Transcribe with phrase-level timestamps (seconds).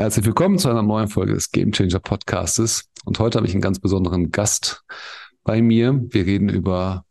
[0.00, 2.88] Herzlich willkommen zu einer neuen Folge des Game Changer Podcastes.
[3.04, 4.82] Und heute habe ich einen ganz besonderen Gast
[5.44, 6.00] bei mir.
[6.08, 7.04] Wir reden über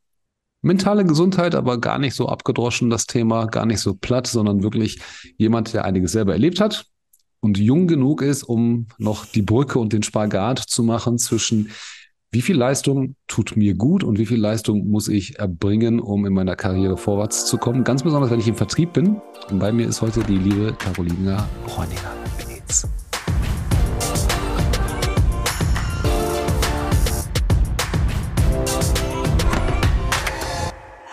[0.63, 4.99] mentale Gesundheit, aber gar nicht so abgedroschen das Thema, gar nicht so platt, sondern wirklich
[5.37, 6.87] jemand, der einiges selber erlebt hat
[7.41, 11.69] und jung genug ist, um noch die Brücke und den Spagat zu machen zwischen
[12.31, 16.33] wie viel Leistung tut mir gut und wie viel Leistung muss ich erbringen, um in
[16.33, 17.83] meiner Karriere vorwärts zu kommen?
[17.83, 19.21] Ganz besonders, wenn ich im Vertrieb bin.
[19.51, 22.11] Und bei mir ist heute die liebe Carolina Bräuniger.
[22.69, 22.87] Geht's?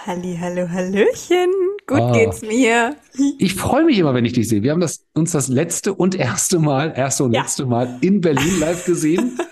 [0.06, 1.50] Halli, hallo, hallöchen.
[1.87, 2.97] Gut ah, geht's mir.
[3.38, 4.62] Ich freue mich immer, wenn ich dich sehe.
[4.62, 7.41] Wir haben das, uns das letzte und erste Mal, erste und ja.
[7.41, 9.38] letzte Mal in Berlin live gesehen.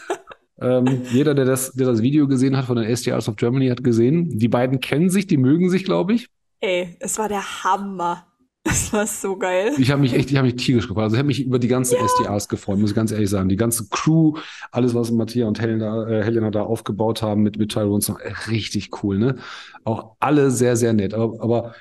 [0.61, 3.83] Ähm, jeder, der das, der das Video gesehen hat von den SDRs of Germany, hat
[3.83, 4.39] gesehen.
[4.39, 6.29] Die beiden kennen sich, die mögen sich, glaube ich.
[6.61, 8.25] Ey, es war der Hammer.
[8.75, 9.73] Das war so geil.
[9.79, 11.05] Ich habe mich echt, ich habe mich tierisch gefreut.
[11.05, 12.05] Also ich habe mich über die ganzen ja.
[12.05, 13.51] SDRs gefreut, muss ich ganz ehrlich sagen.
[13.51, 14.39] Die ganze Crew,
[14.73, 18.03] alles, was Matthias und Helena, äh, Helena da aufgebaut haben mit, mit Tyrone,
[18.49, 19.37] richtig cool, ne?
[19.85, 21.13] Auch alle sehr, sehr nett.
[21.13, 21.75] Aber, aber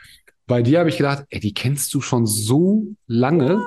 [0.46, 3.66] bei dir habe ich gedacht, ey, die kennst du schon so lange.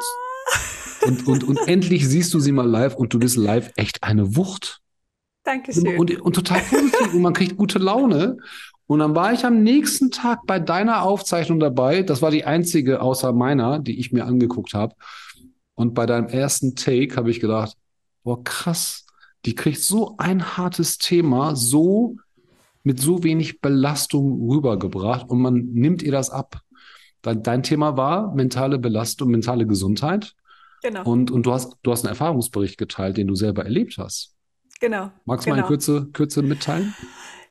[1.06, 4.36] Und, und, und endlich siehst du sie mal live und du bist live echt eine
[4.36, 4.80] Wucht.
[5.44, 5.98] Dankeschön.
[5.98, 8.38] Und, und total positiv und man kriegt gute Laune.
[8.86, 12.02] Und dann war ich am nächsten Tag bei deiner Aufzeichnung dabei.
[12.02, 14.94] Das war die einzige außer meiner, die ich mir angeguckt habe.
[15.74, 17.76] Und bei deinem ersten Take habe ich gedacht,
[18.22, 19.06] boah, krass,
[19.44, 22.16] die kriegt so ein hartes Thema, so
[22.82, 26.60] mit so wenig Belastung rübergebracht und man nimmt ihr das ab.
[27.22, 30.34] Dein, dein Thema war mentale Belastung, mentale Gesundheit.
[30.82, 31.04] Genau.
[31.04, 34.36] Und, und du hast, du hast einen Erfahrungsbericht geteilt, den du selber erlebt hast.
[34.80, 35.10] Genau.
[35.24, 35.56] Magst du genau.
[35.56, 36.94] mal in Kürze, Kürze mitteilen?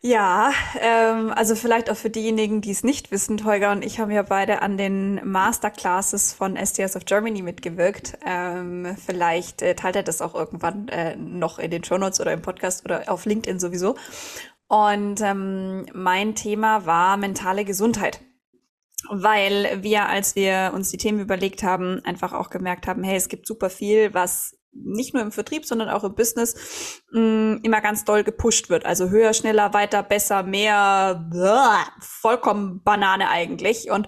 [0.01, 4.11] Ja, ähm, also vielleicht auch für diejenigen, die es nicht wissen, Holger und ich haben
[4.11, 8.17] ja beide an den Masterclasses von STS of Germany mitgewirkt.
[8.25, 12.33] Ähm, vielleicht äh, teilt er das auch irgendwann äh, noch in den Show Notes oder
[12.33, 13.95] im Podcast oder auf LinkedIn sowieso.
[14.67, 18.21] Und ähm, mein Thema war mentale Gesundheit
[19.09, 23.30] weil wir, als wir uns die Themen überlegt haben, einfach auch gemerkt haben, hey, es
[23.30, 27.81] gibt super viel, was nicht nur im Vertrieb, sondern auch im Business mh, mm, immer
[27.81, 28.86] ganz doll gepusht wird.
[28.86, 33.89] Also höher, schneller, weiter, besser, mehr, blah, vollkommen Banane eigentlich.
[33.89, 34.08] Und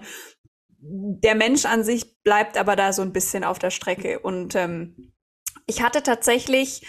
[0.80, 4.20] der Mensch an sich bleibt aber da so ein bisschen auf der Strecke.
[4.20, 5.12] Und ähm,
[5.66, 6.86] ich hatte tatsächlich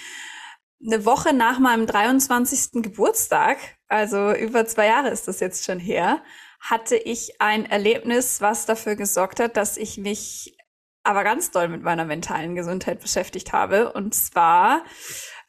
[0.86, 2.82] eine Woche nach meinem 23.
[2.84, 3.58] Geburtstag,
[3.88, 6.24] also über zwei Jahre ist das jetzt schon her,
[6.60, 10.56] hatte ich ein Erlebnis, was dafür gesorgt hat, dass ich mich
[11.04, 13.94] aber ganz doll mit meiner mentalen Gesundheit beschäftigt habe.
[13.94, 14.84] Und zwar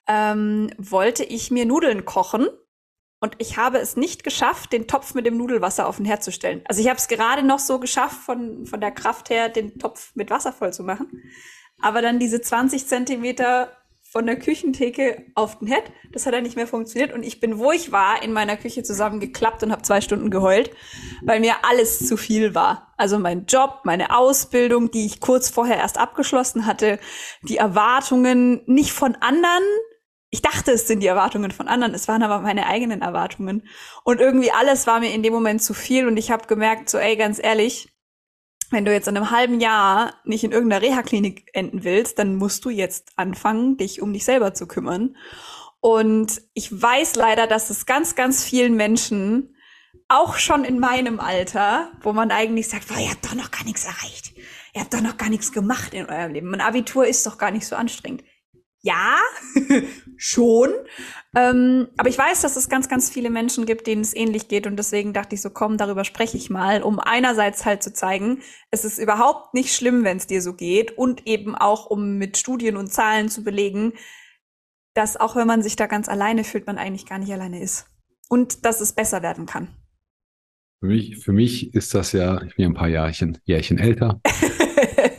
[0.06, 2.48] ähm, wollte ich mir Nudeln kochen
[3.20, 6.32] und ich habe es nicht geschafft, den Topf mit dem Nudelwasser auf den Herd zu
[6.32, 6.62] stellen.
[6.64, 10.12] Also ich habe es gerade noch so geschafft, von, von der Kraft her den Topf
[10.14, 11.22] mit Wasser voll zu machen.
[11.82, 13.76] Aber dann diese 20 Zentimeter
[14.10, 15.84] von der Küchentheke auf den Herd.
[16.12, 18.82] Das hat ja nicht mehr funktioniert und ich bin, wo ich war, in meiner Küche
[18.82, 20.70] zusammengeklappt und habe zwei Stunden geheult,
[21.22, 22.92] weil mir alles zu viel war.
[22.96, 26.98] Also mein Job, meine Ausbildung, die ich kurz vorher erst abgeschlossen hatte,
[27.42, 29.62] die Erwartungen nicht von anderen.
[30.28, 33.68] Ich dachte, es sind die Erwartungen von anderen, es waren aber meine eigenen Erwartungen.
[34.02, 36.98] Und irgendwie alles war mir in dem Moment zu viel und ich habe gemerkt, so
[36.98, 37.89] ey, ganz ehrlich,
[38.70, 42.64] wenn du jetzt in einem halben Jahr nicht in irgendeiner Reha-Klinik enden willst, dann musst
[42.64, 45.16] du jetzt anfangen, dich um dich selber zu kümmern.
[45.80, 49.56] Und ich weiß leider, dass es ganz, ganz vielen Menschen,
[50.08, 53.84] auch schon in meinem Alter, wo man eigentlich sagt, ihr habt doch noch gar nichts
[53.84, 54.32] erreicht.
[54.74, 56.50] Ihr habt doch noch gar nichts gemacht in eurem Leben.
[56.50, 58.24] Mein Abitur ist doch gar nicht so anstrengend.
[58.82, 59.18] Ja,
[60.16, 60.70] schon.
[61.36, 64.66] Ähm, aber ich weiß, dass es ganz, ganz viele Menschen gibt, denen es ähnlich geht.
[64.66, 68.40] Und deswegen dachte ich so, komm, darüber spreche ich mal, um einerseits halt zu zeigen,
[68.70, 70.96] es ist überhaupt nicht schlimm, wenn es dir so geht.
[70.96, 73.92] Und eben auch, um mit Studien und Zahlen zu belegen,
[74.94, 77.86] dass auch wenn man sich da ganz alleine fühlt, man eigentlich gar nicht alleine ist.
[78.28, 79.68] Und dass es besser werden kann.
[80.80, 84.20] Für mich, für mich ist das ja, ich bin ein paar Jahrchen, Jährchen älter.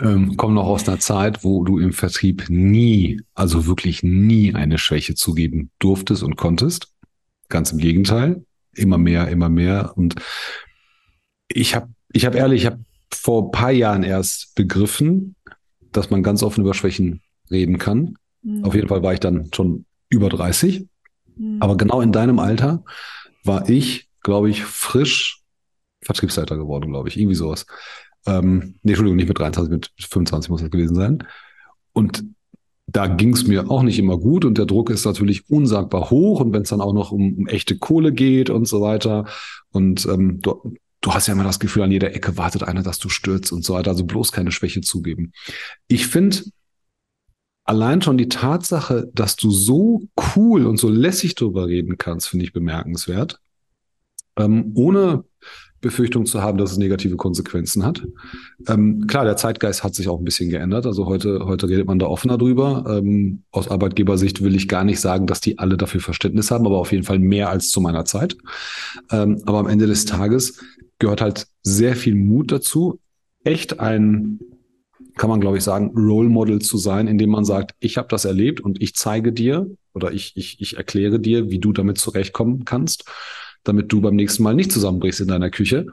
[0.01, 4.77] ähm, komme noch aus einer Zeit, wo du im Vertrieb nie, also wirklich nie eine
[4.77, 6.91] Schwäche zugeben durftest und konntest.
[7.49, 8.43] Ganz im Gegenteil.
[8.73, 9.93] Immer mehr, immer mehr.
[9.95, 10.15] Und
[11.47, 12.83] ich habe, ich habe ehrlich, ich habe
[13.13, 15.35] vor ein paar Jahren erst begriffen,
[15.91, 18.15] dass man ganz offen über Schwächen reden kann.
[18.41, 18.63] Mhm.
[18.63, 20.87] Auf jeden Fall war ich dann schon über 30.
[21.35, 21.57] Mhm.
[21.59, 22.83] Aber genau in deinem Alter
[23.43, 25.41] war ich, glaube ich, frisch
[26.03, 27.17] Vertriebsleiter geworden, glaube ich.
[27.17, 27.65] Irgendwie sowas.
[28.25, 31.27] Ähm, nee, Entschuldigung, nicht mit 23, mit 25 muss das gewesen sein.
[31.93, 32.23] Und
[32.87, 36.41] da ging es mir auch nicht immer gut und der Druck ist natürlich unsagbar hoch
[36.41, 39.25] und wenn es dann auch noch um, um, echte Kohle geht und so weiter
[39.71, 42.99] und ähm, du, du hast ja immer das Gefühl, an jeder Ecke wartet einer, dass
[42.99, 45.31] du stürzt und so weiter, also bloß keine Schwäche zugeben.
[45.87, 46.43] Ich finde,
[47.63, 50.03] allein schon die Tatsache, dass du so
[50.35, 53.39] cool und so lässig drüber reden kannst, finde ich bemerkenswert.
[54.37, 55.23] Ähm, ohne
[55.81, 58.03] Befürchtung zu haben, dass es negative Konsequenzen hat.
[58.67, 60.85] Ähm, klar, der Zeitgeist hat sich auch ein bisschen geändert.
[60.85, 62.85] Also heute, heute redet man da offener drüber.
[62.87, 66.77] Ähm, aus Arbeitgebersicht will ich gar nicht sagen, dass die alle dafür Verständnis haben, aber
[66.77, 68.37] auf jeden Fall mehr als zu meiner Zeit.
[69.11, 70.63] Ähm, aber am Ende des Tages
[70.99, 72.99] gehört halt sehr viel Mut dazu,
[73.43, 74.39] echt ein,
[75.15, 78.25] kann man glaube ich sagen, Role Model zu sein, indem man sagt, ich habe das
[78.25, 82.65] erlebt und ich zeige dir oder ich, ich, ich erkläre dir, wie du damit zurechtkommen
[82.65, 83.05] kannst
[83.63, 85.87] damit du beim nächsten Mal nicht zusammenbrichst in deiner Küche,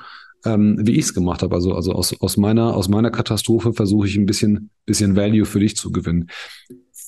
[0.45, 1.55] ähm, wie ich es gemacht habe.
[1.55, 5.61] Also, also aus, aus, meiner, aus meiner Katastrophe versuche ich ein bisschen, bisschen Value für
[5.61, 6.31] dich zu gewinnen.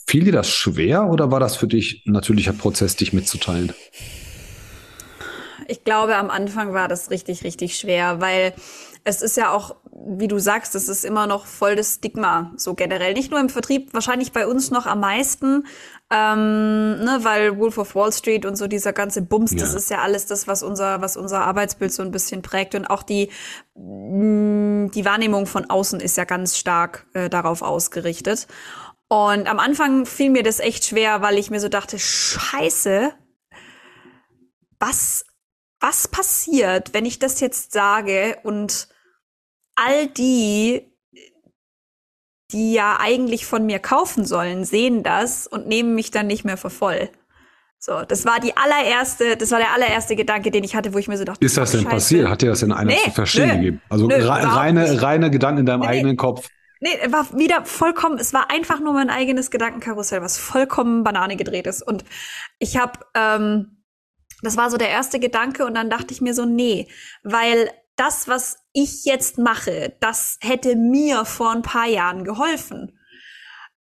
[0.07, 3.73] Fiel dir das schwer oder war das für dich ein natürlicher Prozess, dich mitzuteilen?
[5.69, 8.55] Ich glaube, am Anfang war das richtig, richtig schwer, weil
[9.05, 12.75] es ist ja auch, wie du sagst, es ist immer noch voll das Stigma, so
[12.75, 13.15] generell.
[13.15, 15.65] Nicht nur im Vertrieb, wahrscheinlich bei uns noch am meisten,
[16.13, 19.59] ähm, ne, weil Wolf of Wall Street und so dieser ganze Bums, ja.
[19.59, 22.87] das ist ja alles das, was unser, was unser Arbeitsbild so ein bisschen prägt und
[22.87, 23.31] auch die,
[23.77, 28.49] mh, die Wahrnehmung von außen ist ja ganz stark äh, darauf ausgerichtet.
[29.09, 33.13] Und am Anfang fiel mir das echt schwer, weil ich mir so dachte, Scheiße,
[34.81, 35.25] was,
[35.79, 38.89] was passiert, wenn ich das jetzt sage und
[39.77, 40.90] all die,
[42.53, 46.57] die ja eigentlich von mir kaufen sollen, sehen das und nehmen mich dann nicht mehr
[46.57, 47.11] für voll.
[47.83, 51.09] So, das war die allererste, das war der allererste Gedanke, den ich hatte, wo ich
[51.09, 51.95] mir so dachte, ist das denn Scheiße.
[51.95, 52.29] passiert?
[52.29, 53.83] Hat dir das in einer nee, zu verstehen nö, gegeben?
[53.89, 56.47] Also nö, reine, reine Gedanken in deinem nee, eigenen Kopf.
[56.81, 61.67] Nee, war wieder vollkommen, es war einfach nur mein eigenes Gedankenkarussell, was vollkommen Banane gedreht
[61.67, 61.81] ist.
[61.81, 62.05] Und
[62.59, 63.83] ich habe, ähm,
[64.43, 66.87] das war so der erste Gedanke und dann dachte ich mir so, nee,
[67.23, 72.99] weil das, was ich jetzt mache, das hätte mir vor ein paar Jahren geholfen.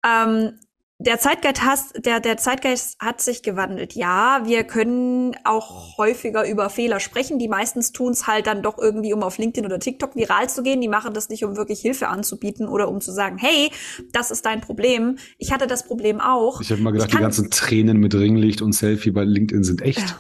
[0.05, 0.58] Ähm,
[1.00, 3.93] der Zeitgeist, hat, der, der Zeitgeist hat sich gewandelt.
[3.94, 7.38] Ja, wir können auch häufiger über Fehler sprechen.
[7.38, 10.64] Die meistens tun es halt dann doch irgendwie, um auf LinkedIn oder TikTok viral zu
[10.64, 10.81] gehen.
[10.81, 13.70] Die machen das nicht, um wirklich Hilfe anzubieten oder um zu sagen, hey,
[14.11, 15.19] das ist dein Problem.
[15.38, 16.61] Ich hatte das Problem auch.
[16.61, 20.17] Ich habe mal gedacht, die ganzen Tränen mit Ringlicht und Selfie bei LinkedIn sind echt.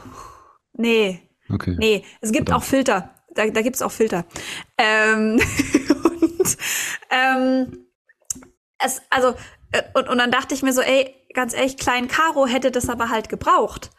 [0.74, 1.22] Nee.
[1.50, 1.74] Okay.
[1.76, 2.62] Nee, es gibt Verdammt.
[2.62, 4.24] auch Filter da, da gibt es auch Filter.
[4.76, 5.40] Ähm,
[6.04, 6.56] und
[7.10, 7.86] ähm,
[8.78, 9.34] es, also,
[9.72, 12.88] äh, und, und dann dachte ich mir so, ey, ganz ehrlich, Klein Caro hätte das
[12.88, 13.90] aber halt gebraucht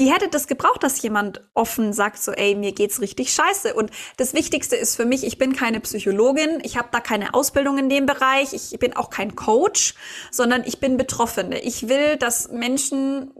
[0.00, 3.74] die hätte das gebraucht, dass jemand offen sagt, so, ey, mir geht's richtig scheiße.
[3.74, 7.76] Und das Wichtigste ist für mich, ich bin keine Psychologin, ich habe da keine Ausbildung
[7.76, 9.94] in dem Bereich, ich bin auch kein Coach,
[10.30, 11.60] sondern ich bin Betroffene.
[11.60, 13.32] Ich will, dass Menschen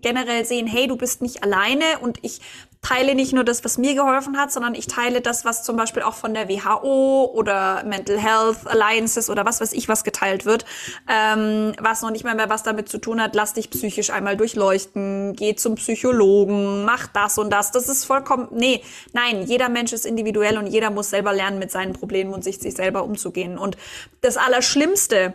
[0.00, 2.40] generell sehen, hey, du bist nicht alleine und ich
[2.88, 6.02] teile nicht nur das, was mir geholfen hat, sondern ich teile das, was zum Beispiel
[6.02, 10.64] auch von der WHO oder Mental Health Alliances oder was weiß ich was geteilt wird,
[11.08, 14.36] ähm, was noch nicht mal mehr was damit zu tun hat, lass dich psychisch einmal
[14.36, 17.72] durchleuchten, geh zum Psychologen, mach das und das.
[17.72, 18.82] Das ist vollkommen, nee,
[19.12, 22.58] nein, jeder Mensch ist individuell und jeder muss selber lernen, mit seinen Problemen und sich,
[22.58, 23.58] sich selber umzugehen.
[23.58, 23.76] Und
[24.22, 25.34] das Allerschlimmste,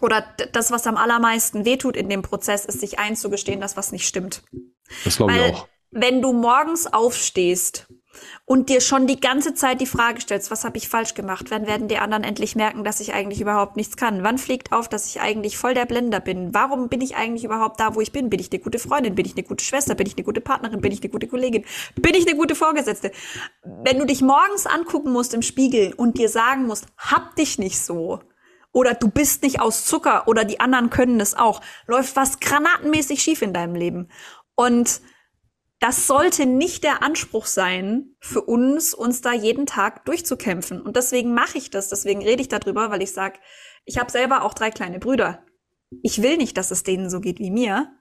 [0.00, 4.06] oder das, was am allermeisten wehtut in dem Prozess, ist sich einzugestehen, dass was nicht
[4.06, 4.42] stimmt.
[5.04, 7.86] Das glaube ich auch wenn du morgens aufstehst
[8.44, 11.66] und dir schon die ganze Zeit die Frage stellst, was habe ich falsch gemacht, wann
[11.66, 14.22] werden die anderen endlich merken, dass ich eigentlich überhaupt nichts kann?
[14.22, 16.54] Wann fliegt auf, dass ich eigentlich voll der Blender bin?
[16.54, 18.30] Warum bin ich eigentlich überhaupt da, wo ich bin?
[18.30, 19.14] Bin ich eine gute Freundin?
[19.14, 19.94] Bin ich eine gute Schwester?
[19.94, 20.80] Bin ich eine gute Partnerin?
[20.80, 21.64] Bin ich eine gute Kollegin?
[21.94, 23.10] Bin ich eine gute Vorgesetzte?
[23.62, 27.80] Wenn du dich morgens angucken musst im Spiegel und dir sagen musst, hab dich nicht
[27.80, 28.20] so,
[28.72, 33.22] oder du bist nicht aus Zucker oder die anderen können es auch, läuft was granatenmäßig
[33.22, 34.10] schief in deinem Leben.
[34.54, 35.00] Und
[35.80, 40.80] das sollte nicht der Anspruch sein für uns, uns da jeden Tag durchzukämpfen.
[40.80, 43.38] Und deswegen mache ich das, deswegen rede ich darüber, weil ich sage,
[43.84, 45.42] ich habe selber auch drei kleine Brüder.
[46.02, 47.92] Ich will nicht, dass es denen so geht wie mir.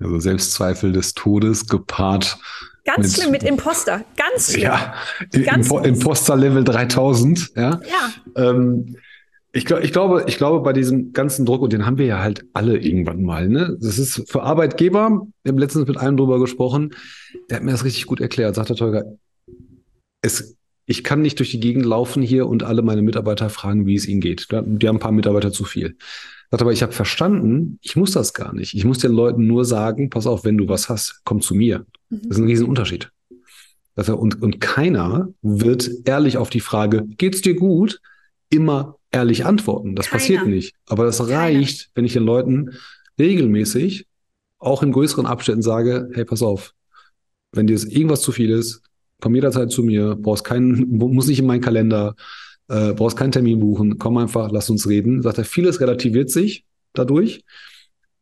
[0.00, 2.38] Also Selbstzweifel des Todes gepaart.
[2.84, 4.62] Ganz mit, schlimm mit Imposter, ganz schlimm.
[4.62, 4.94] Ja,
[5.44, 7.52] ganz Impo Imposter Level 3000.
[7.54, 7.80] Ja.
[7.84, 8.12] ja.
[8.34, 8.96] Ähm,
[9.52, 12.20] ich, glaub, ich, glaube, ich glaube, bei diesem ganzen Druck, und den haben wir ja
[12.20, 13.76] halt alle irgendwann mal, ne?
[13.80, 16.94] Das ist für Arbeitgeber, wir haben letztens mit einem drüber gesprochen,
[17.48, 19.04] der hat mir das richtig gut erklärt, sagt der Tolga,
[20.22, 23.94] es, ich kann nicht durch die Gegend laufen hier und alle meine Mitarbeiter fragen, wie
[23.94, 24.48] es ihnen geht.
[24.50, 24.56] Die
[24.88, 25.96] haben ein paar Mitarbeiter zu viel.
[26.50, 28.74] Sagt aber, ich habe verstanden, ich muss das gar nicht.
[28.74, 31.86] Ich muss den Leuten nur sagen, pass auf, wenn du was hast, komm zu mir.
[32.08, 32.22] Mhm.
[32.22, 33.10] Das ist ein Riesenunterschied.
[33.94, 38.00] Und, und keiner wird ehrlich auf die Frage, geht's dir gut,
[38.48, 39.96] immer ehrlich antworten.
[39.96, 40.20] Das Keiner.
[40.20, 40.74] passiert nicht.
[40.86, 41.90] Aber das reicht, Keiner.
[41.94, 42.70] wenn ich den Leuten
[43.18, 44.06] regelmäßig,
[44.58, 46.74] auch in größeren Abständen sage, hey, pass auf,
[47.52, 48.82] wenn dir irgendwas zu viel ist,
[49.20, 52.14] komm jederzeit zu mir, brauchst keinen, muss nicht in meinen Kalender,
[52.68, 55.22] äh, brauchst keinen Termin buchen, komm einfach, lass uns reden.
[55.22, 57.44] Sagt er, vieles relativiert sich, dadurch.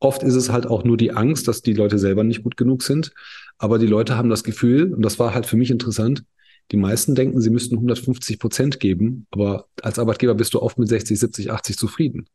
[0.00, 2.84] Oft ist es halt auch nur die Angst, dass die Leute selber nicht gut genug
[2.84, 3.12] sind.
[3.58, 6.22] Aber die Leute haben das Gefühl, und das war halt für mich interessant,
[6.70, 10.88] die meisten denken, sie müssten 150 Prozent geben, aber als Arbeitgeber bist du oft mit
[10.88, 12.26] 60, 70, 80 zufrieden.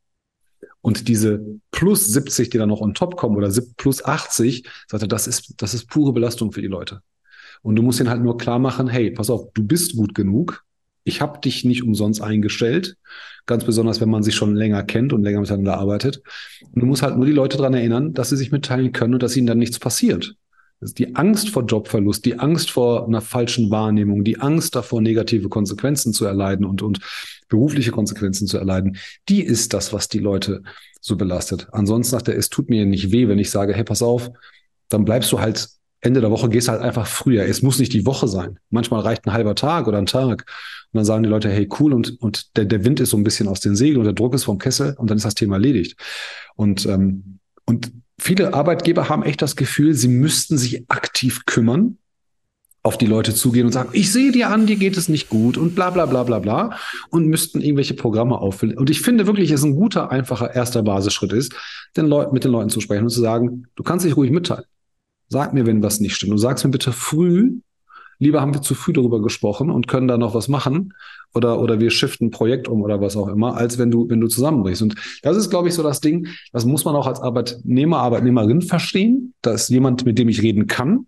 [0.82, 5.08] Und diese plus 70, die dann noch on top kommen oder plus 80, sagt er,
[5.08, 7.02] das ist, das ist pure Belastung für die Leute.
[7.62, 10.66] Und du musst ihnen halt nur klar machen, hey, pass auf, du bist gut genug.
[11.06, 12.98] Ich habe dich nicht umsonst eingestellt.
[13.46, 16.22] Ganz besonders, wenn man sich schon länger kennt und länger miteinander arbeitet.
[16.74, 19.24] Und du musst halt nur die Leute daran erinnern, dass sie sich mitteilen können und
[19.24, 20.36] dass ihnen dann nichts passiert
[20.84, 26.13] die Angst vor Jobverlust, die Angst vor einer falschen Wahrnehmung, die Angst davor, negative Konsequenzen
[26.13, 27.00] zu erleiden und, und
[27.50, 28.98] berufliche Konsequenzen zu erleiden,
[29.30, 30.63] die ist das, was die Leute
[31.02, 31.68] so belastet.
[31.72, 34.32] Ansonsten sagt er, es tut mir nicht weh, wenn ich sage, hey, pass auf,
[34.90, 35.68] dann bleibst du halt
[36.04, 37.46] Ende der Woche, gehst halt einfach früher.
[37.46, 38.60] Es muss nicht die Woche sein.
[38.70, 40.46] Manchmal reicht ein halber Tag oder ein Tag.
[40.92, 43.24] Und dann sagen die Leute, hey, cool, und, und der, der Wind ist so ein
[43.24, 45.56] bisschen aus den Segeln und der Druck ist vom Kessel und dann ist das Thema
[45.56, 45.98] erledigt.
[46.56, 51.98] Und, ähm, und viele Arbeitgeber haben echt das Gefühl, sie müssten sich aktiv kümmern,
[52.84, 55.58] auf die Leute zugehen und sagen, ich sehe dir an, dir geht es nicht gut
[55.58, 56.77] und bla bla bla bla bla
[57.10, 58.77] und müssten irgendwelche Programme auffüllen.
[58.77, 61.53] Und ich finde wirklich, es ist ein guter, einfacher erster Basisschritt ist,
[61.96, 64.65] den mit den Leuten zu sprechen und zu sagen, du kannst dich ruhig mitteilen.
[65.29, 66.34] Sag mir, wenn was nicht stimmt.
[66.34, 67.60] Du sagst mir bitte früh,
[68.20, 70.93] lieber haben wir zu früh darüber gesprochen und können da noch was machen
[71.34, 74.22] oder, oder wir shiften ein Projekt um oder was auch immer, als wenn du, wenn
[74.22, 74.82] du zusammenbrichst.
[74.82, 78.62] Und das ist, glaube ich, so das Ding, das muss man auch als Arbeitnehmer, Arbeitnehmerin
[78.62, 79.34] verstehen.
[79.41, 81.08] Da ist jemand, mit dem ich reden kann.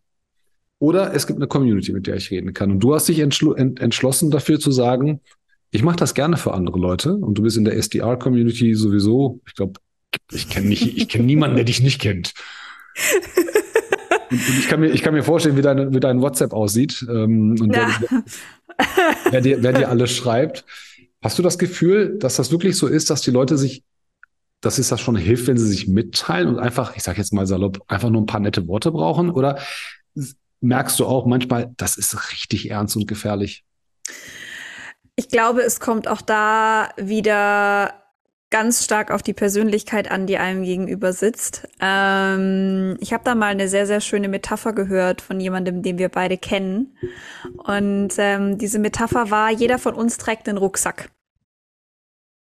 [0.79, 2.71] Oder es gibt eine Community, mit der ich reden kann.
[2.71, 5.21] Und du hast dich entschl ent entschlossen dafür zu sagen,
[5.71, 7.15] ich mache das gerne für andere Leute.
[7.15, 9.79] Und du bist in der SDR-Community sowieso, ich glaube,
[10.31, 12.33] ich kenne nicht, ich kenne niemanden, der dich nicht kennt.
[14.31, 17.05] Und, und ich, kann mir, ich kann mir vorstellen, wie, deine, wie dein WhatsApp aussieht
[17.09, 17.89] ähm, und ja.
[17.99, 18.23] wer,
[19.31, 20.65] wer, dir, wer dir alles schreibt.
[21.21, 23.83] Hast du das Gefühl, dass das wirklich so ist, dass die Leute sich,
[24.61, 27.47] dass es das schon hilft, wenn sie sich mitteilen und einfach, ich sage jetzt mal
[27.47, 29.31] salopp, einfach nur ein paar nette Worte brauchen?
[29.31, 29.59] Oder
[30.61, 33.63] merkst du auch manchmal, das ist richtig ernst und gefährlich?
[35.15, 38.04] Ich glaube, es kommt auch da wieder
[38.51, 41.67] ganz stark auf die Persönlichkeit an, die einem gegenüber sitzt.
[41.79, 46.09] Ähm, ich habe da mal eine sehr, sehr schöne Metapher gehört von jemandem, den wir
[46.09, 46.97] beide kennen.
[47.65, 51.09] Und ähm, diese Metapher war, jeder von uns trägt einen Rucksack.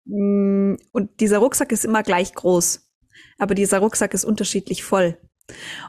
[0.05, 2.89] Mm, und dieser Rucksack ist immer gleich groß.
[3.37, 5.17] Aber dieser Rucksack ist unterschiedlich voll.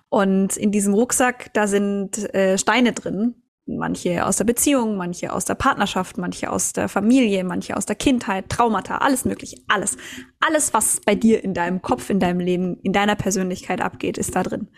[0.09, 5.45] Und in diesem Rucksack, da sind äh, Steine drin, manche aus der Beziehung, manche aus
[5.45, 9.97] der Partnerschaft, manche aus der Familie, manche aus der Kindheit, Traumata, alles mögliche, alles.
[10.41, 14.37] Alles, was bei dir in deinem Kopf, in deinem Leben, in deiner Persönlichkeit abgeht, ist
[14.37, 14.69] da drin.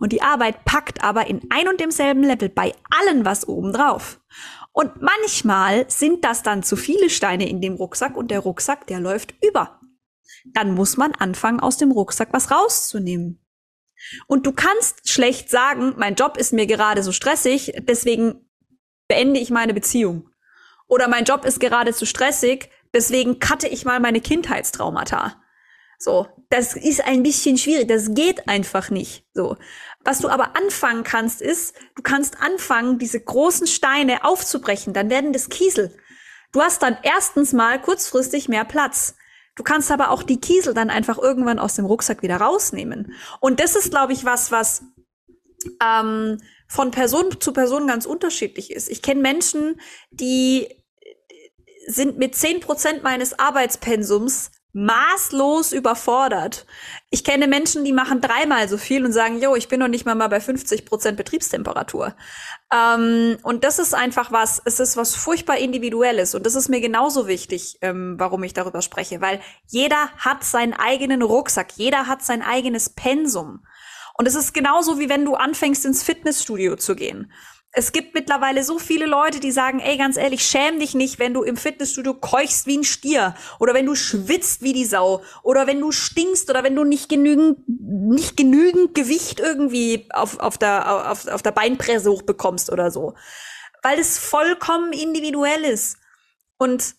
[0.00, 4.20] Und die Arbeit packt aber in ein und demselben Level bei allen was oben drauf.
[4.72, 9.00] Und manchmal sind das dann zu viele Steine in dem Rucksack und der Rucksack, der
[9.00, 9.80] läuft über.
[10.54, 13.38] Dann muss man anfangen, aus dem Rucksack was rauszunehmen.
[14.26, 18.48] Und du kannst schlecht sagen, mein Job ist mir gerade so stressig, deswegen
[19.08, 20.28] beende ich meine Beziehung.
[20.88, 25.42] Oder mein Job ist gerade zu stressig, deswegen cutte ich mal meine Kindheitstraumata.
[25.98, 29.24] So, das ist ein bisschen schwierig, das geht einfach nicht.
[29.34, 29.56] So.
[30.04, 35.32] Was du aber anfangen kannst, ist, du kannst anfangen, diese großen Steine aufzubrechen, dann werden
[35.32, 35.96] das Kiesel.
[36.50, 39.14] Du hast dann erstens mal kurzfristig mehr Platz.
[39.54, 43.12] Du kannst aber auch die Kiesel dann einfach irgendwann aus dem Rucksack wieder rausnehmen.
[43.40, 44.82] Und das ist, glaube ich, was, was
[45.82, 48.88] ähm, von Person zu Person ganz unterschiedlich ist.
[48.88, 49.80] Ich kenne Menschen,
[50.10, 50.68] die
[51.86, 56.66] sind mit zehn Prozent meines Arbeitspensums maßlos überfordert.
[57.10, 60.06] Ich kenne Menschen, die machen dreimal so viel und sagen, yo, ich bin noch nicht
[60.06, 62.16] mal mal bei 50 Prozent Betriebstemperatur.
[62.72, 66.34] Ähm, und das ist einfach was, es ist was furchtbar Individuelles.
[66.34, 70.72] Und das ist mir genauso wichtig, ähm, warum ich darüber spreche, weil jeder hat seinen
[70.72, 73.66] eigenen Rucksack, jeder hat sein eigenes Pensum.
[74.14, 77.32] Und es ist genauso wie wenn du anfängst ins Fitnessstudio zu gehen
[77.74, 81.32] es gibt mittlerweile so viele Leute, die sagen, ey, ganz ehrlich, schäm dich nicht, wenn
[81.32, 85.66] du im Fitnessstudio keuchst wie ein Stier oder wenn du schwitzt wie die Sau oder
[85.66, 91.10] wenn du stinkst oder wenn du nicht genügend, nicht genügend Gewicht irgendwie auf, auf der,
[91.10, 93.14] auf, auf der Beinpresse hochbekommst oder so.
[93.82, 95.96] Weil es vollkommen individuell ist.
[96.58, 96.94] Und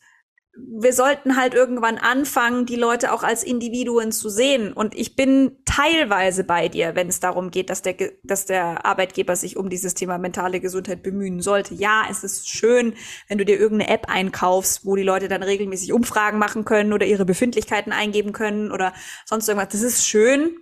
[0.56, 4.72] wir sollten halt irgendwann anfangen, die Leute auch als Individuen zu sehen.
[4.72, 9.36] Und ich bin teilweise bei dir, wenn es darum geht, dass der, dass der Arbeitgeber
[9.36, 11.74] sich um dieses Thema mentale Gesundheit bemühen sollte.
[11.74, 12.94] Ja, es ist schön,
[13.28, 17.08] wenn du dir irgendeine App einkaufst, wo die Leute dann regelmäßig Umfragen machen können oder
[17.08, 18.94] ihre Befindlichkeiten eingeben können oder
[19.26, 19.72] sonst irgendwas.
[19.72, 20.56] Das ist schön.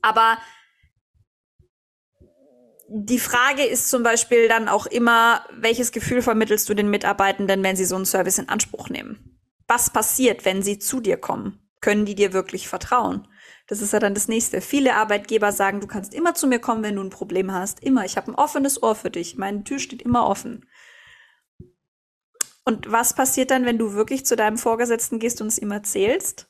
[0.00, 0.38] Aber
[2.96, 7.76] die Frage ist zum Beispiel dann auch immer, welches Gefühl vermittelst du den Mitarbeitenden, wenn
[7.76, 9.40] sie so einen Service in Anspruch nehmen?
[9.66, 11.64] Was passiert, wenn sie zu dir kommen?
[11.84, 13.28] können die dir wirklich vertrauen?
[13.66, 14.62] Das ist ja dann das nächste.
[14.62, 17.82] Viele Arbeitgeber sagen, du kannst immer zu mir kommen, wenn du ein Problem hast.
[17.82, 18.06] Immer.
[18.06, 19.36] Ich habe ein offenes Ohr für dich.
[19.36, 20.66] Meine Tür steht immer offen.
[22.64, 26.48] Und was passiert dann, wenn du wirklich zu deinem Vorgesetzten gehst und es ihm erzählst?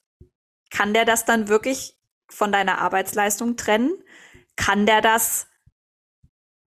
[0.71, 1.99] Kann der das dann wirklich
[2.29, 3.93] von deiner Arbeitsleistung trennen?
[4.55, 5.49] Kann der das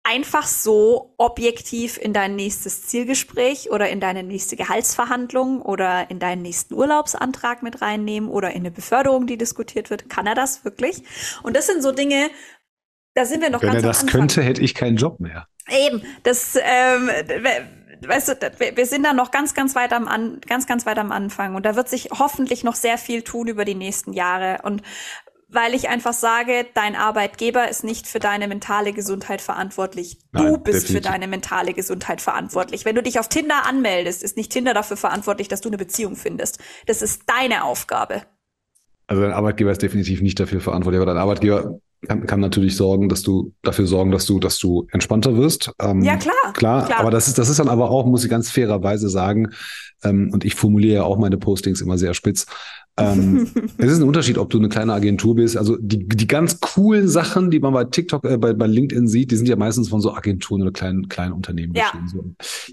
[0.08, 6.42] einfach so objektiv in dein nächstes Zielgespräch oder in deine nächste Gehaltsverhandlung oder in deinen
[6.42, 10.08] nächsten Urlaubsantrag mit reinnehmen oder in eine Beförderung, die diskutiert wird?
[10.08, 11.02] Kann er das wirklich?
[11.42, 12.30] Und das sind so Dinge,
[13.14, 15.46] da sind wir noch Wenn ganz er das könnte, hätte ich keinen Job mehr.
[15.70, 17.10] Eben, das, ähm,
[18.06, 18.34] weißt du,
[18.74, 21.66] wir sind da noch ganz, ganz weit am An ganz, ganz weit am Anfang und
[21.66, 24.82] da wird sich hoffentlich noch sehr viel tun über die nächsten Jahre und
[25.48, 30.18] weil ich einfach sage, dein Arbeitgeber ist nicht für deine mentale Gesundheit verantwortlich.
[30.32, 30.96] Du Nein, bist definitiv.
[30.96, 32.84] für deine mentale Gesundheit verantwortlich.
[32.84, 36.16] Wenn du dich auf Tinder anmeldest, ist nicht Tinder dafür verantwortlich, dass du eine Beziehung
[36.16, 36.58] findest.
[36.86, 38.22] Das ist deine Aufgabe.
[39.06, 43.08] Also dein Arbeitgeber ist definitiv nicht dafür verantwortlich, aber dein Arbeitgeber kann, kann natürlich sorgen,
[43.08, 45.72] dass du dafür sorgen, dass du, dass du entspannter wirst.
[45.80, 46.86] Ähm, ja, klar, klar.
[46.86, 49.48] Klar, aber das ist, das ist dann aber auch, muss ich ganz fairerweise sagen,
[50.04, 52.46] ähm, und ich formuliere ja auch meine Postings immer sehr spitz.
[52.98, 55.56] Ähm, es ist ein Unterschied, ob du eine kleine Agentur bist.
[55.56, 59.30] Also die, die ganz coolen Sachen, die man bei TikTok, äh, bei, bei LinkedIn sieht,
[59.30, 61.74] die sind ja meistens von so Agenturen oder kleinen, kleinen Unternehmen.
[61.74, 61.92] Ja.
[62.12, 62.24] So.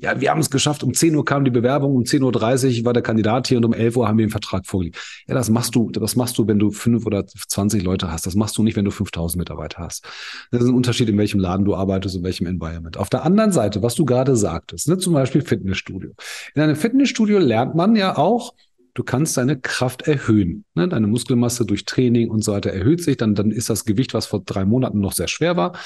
[0.02, 0.84] ja, wir haben es geschafft.
[0.84, 3.74] Um 10 Uhr kam die Bewerbung, um 10.30 Uhr war der Kandidat hier und um
[3.74, 4.98] 11 Uhr haben wir den Vertrag vorgelegt.
[5.28, 8.26] Ja, das machst du, das machst du, wenn du fünf oder 20 Leute hast.
[8.26, 10.04] Das machst du nicht, wenn du 5000 Mitarbeiter hast.
[10.52, 12.98] Das ist ein Unterschied, in welchem Laden du arbeitest, in welchem Environment.
[12.98, 16.12] Auf der anderen Seite, was du gerade sagtest, ne, zum Beispiel Fitnessstudio.
[16.54, 18.54] In einem Fitnessstudio lernt man ja auch,
[18.96, 20.66] du kannst deine Kraft erhöhen.
[20.74, 20.88] Ne?
[20.88, 23.18] Deine Muskelmasse durch Training und so weiter erhöht sich.
[23.18, 25.78] Dann, dann ist das Gewicht, was vor drei Monaten noch sehr schwer war,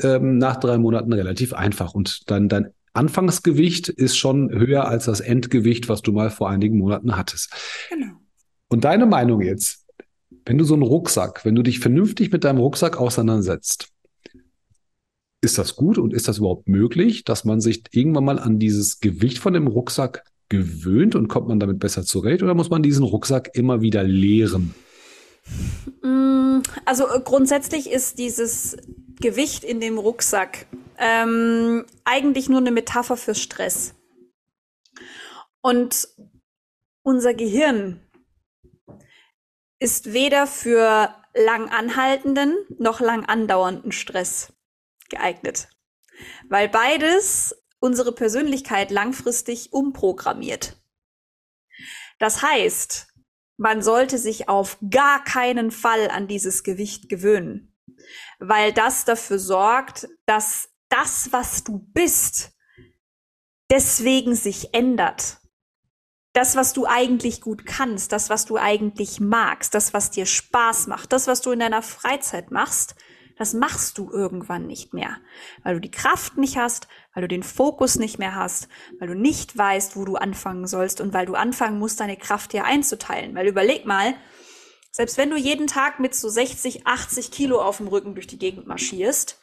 [0.00, 1.94] ähm, nach drei Monaten relativ einfach.
[1.94, 6.78] Und dann dein Anfangsgewicht ist schon höher als das Endgewicht, was du mal vor einigen
[6.78, 7.52] Monaten hattest.
[7.88, 8.12] Genau.
[8.68, 9.86] Und deine Meinung jetzt,
[10.44, 13.88] wenn du so einen Rucksack, wenn du dich vernünftig mit deinem Rucksack auseinandersetzt,
[15.42, 19.00] ist das gut und ist das überhaupt möglich, dass man sich irgendwann mal an dieses
[19.00, 23.04] Gewicht von dem Rucksack gewöhnt und kommt man damit besser zurecht oder muss man diesen
[23.04, 24.74] Rucksack immer wieder leeren?
[26.02, 28.76] Mm, also äh, grundsätzlich ist dieses
[29.20, 30.66] Gewicht in dem Rucksack
[30.98, 33.94] ähm, eigentlich nur eine Metapher für Stress.
[35.62, 36.08] Und
[37.02, 38.00] unser Gehirn
[39.78, 44.52] ist weder für lang anhaltenden noch lang andauernden Stress
[45.08, 45.68] geeignet.
[46.48, 50.76] Weil beides unsere Persönlichkeit langfristig umprogrammiert.
[52.18, 53.08] Das heißt,
[53.56, 57.76] man sollte sich auf gar keinen Fall an dieses Gewicht gewöhnen,
[58.38, 62.52] weil das dafür sorgt, dass das, was du bist,
[63.70, 65.38] deswegen sich ändert.
[66.32, 70.86] Das, was du eigentlich gut kannst, das, was du eigentlich magst, das, was dir Spaß
[70.86, 72.94] macht, das, was du in deiner Freizeit machst,
[73.36, 75.16] das machst du irgendwann nicht mehr,
[75.64, 78.68] weil du die Kraft nicht hast, weil du den Fokus nicht mehr hast,
[78.98, 82.52] weil du nicht weißt, wo du anfangen sollst und weil du anfangen musst, deine Kraft
[82.52, 83.34] hier einzuteilen.
[83.34, 84.14] Weil überleg mal,
[84.92, 88.38] selbst wenn du jeden Tag mit so 60, 80 Kilo auf dem Rücken durch die
[88.38, 89.38] Gegend marschierst,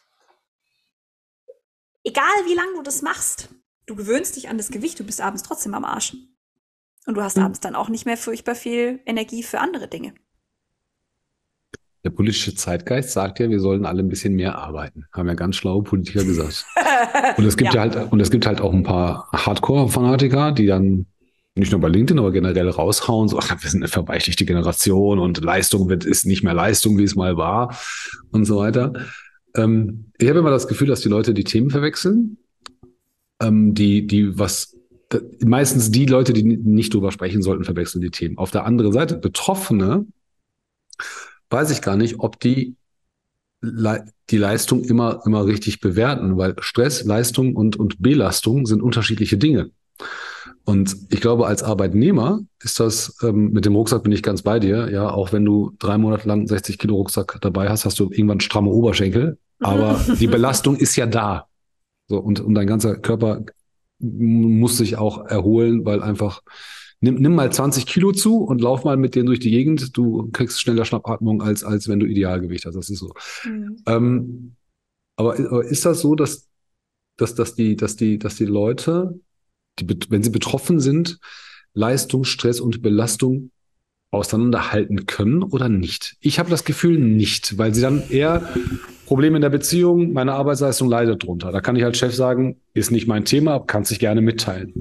[2.04, 3.50] egal wie lange du das machst,
[3.86, 6.14] du gewöhnst dich an das Gewicht, du bist abends trotzdem am Arsch.
[7.06, 7.44] Und du hast mhm.
[7.44, 10.14] abends dann auch nicht mehr furchtbar viel Energie für andere Dinge.
[12.08, 15.04] Der politische Zeitgeist sagt ja, wir sollen alle ein bisschen mehr arbeiten.
[15.12, 16.64] Haben ja ganz schlaue Politiker gesagt.
[17.36, 20.64] Und es gibt ja, ja halt, und es gibt halt auch ein paar Hardcore-Fanatiker, die
[20.64, 21.04] dann
[21.54, 25.44] nicht nur bei LinkedIn, aber generell raushauen, so, ach, wir sind eine verweichlichte Generation und
[25.44, 27.76] Leistung wird, ist nicht mehr Leistung, wie es mal war
[28.30, 28.94] und so weiter.
[29.54, 32.38] Ähm, ich habe immer das Gefühl, dass die Leute die Themen verwechseln,
[33.42, 34.78] ähm, die, die was,
[35.44, 38.38] meistens die Leute, die nicht drüber sprechen sollten, verwechseln die Themen.
[38.38, 40.06] Auf der anderen Seite, Betroffene
[41.50, 42.76] weiß ich gar nicht, ob die
[43.60, 49.70] die Leistung immer, immer richtig bewerten, weil Stress, Leistung und, und Belastung sind unterschiedliche Dinge.
[50.64, 54.60] Und ich glaube, als Arbeitnehmer ist das, ähm, mit dem Rucksack bin ich ganz bei
[54.60, 58.10] dir, ja, auch wenn du drei Monate lang 60 Kilo Rucksack dabei hast, hast du
[58.10, 61.46] irgendwann stramme Oberschenkel, aber die Belastung ist ja da.
[62.06, 63.44] So, und, und dein ganzer Körper
[63.98, 66.42] muss sich auch erholen, weil einfach
[67.00, 69.96] nimm, nimm mal 20 Kilo zu und lauf mal mit denen durch die Gegend.
[69.96, 72.74] Du kriegst schneller Schnappatmung, als, als wenn du Idealgewicht hast.
[72.74, 73.12] Das ist so.
[73.44, 73.76] Mhm.
[73.86, 74.56] Ähm,
[75.16, 76.48] aber, aber ist das so, dass,
[77.16, 79.18] dass, dass, die, dass, die, dass die Leute,
[79.78, 81.18] die, wenn sie betroffen sind,
[81.74, 83.50] Leistung, Stress und Belastung
[84.10, 86.16] auseinanderhalten können oder nicht?
[86.20, 88.48] Ich habe das Gefühl nicht, weil sie dann eher
[89.06, 91.52] Probleme in der Beziehung, meine Arbeitsleistung leidet drunter.
[91.52, 94.74] Da kann ich als Chef sagen, ist nicht mein Thema, kann sich gerne mitteilen.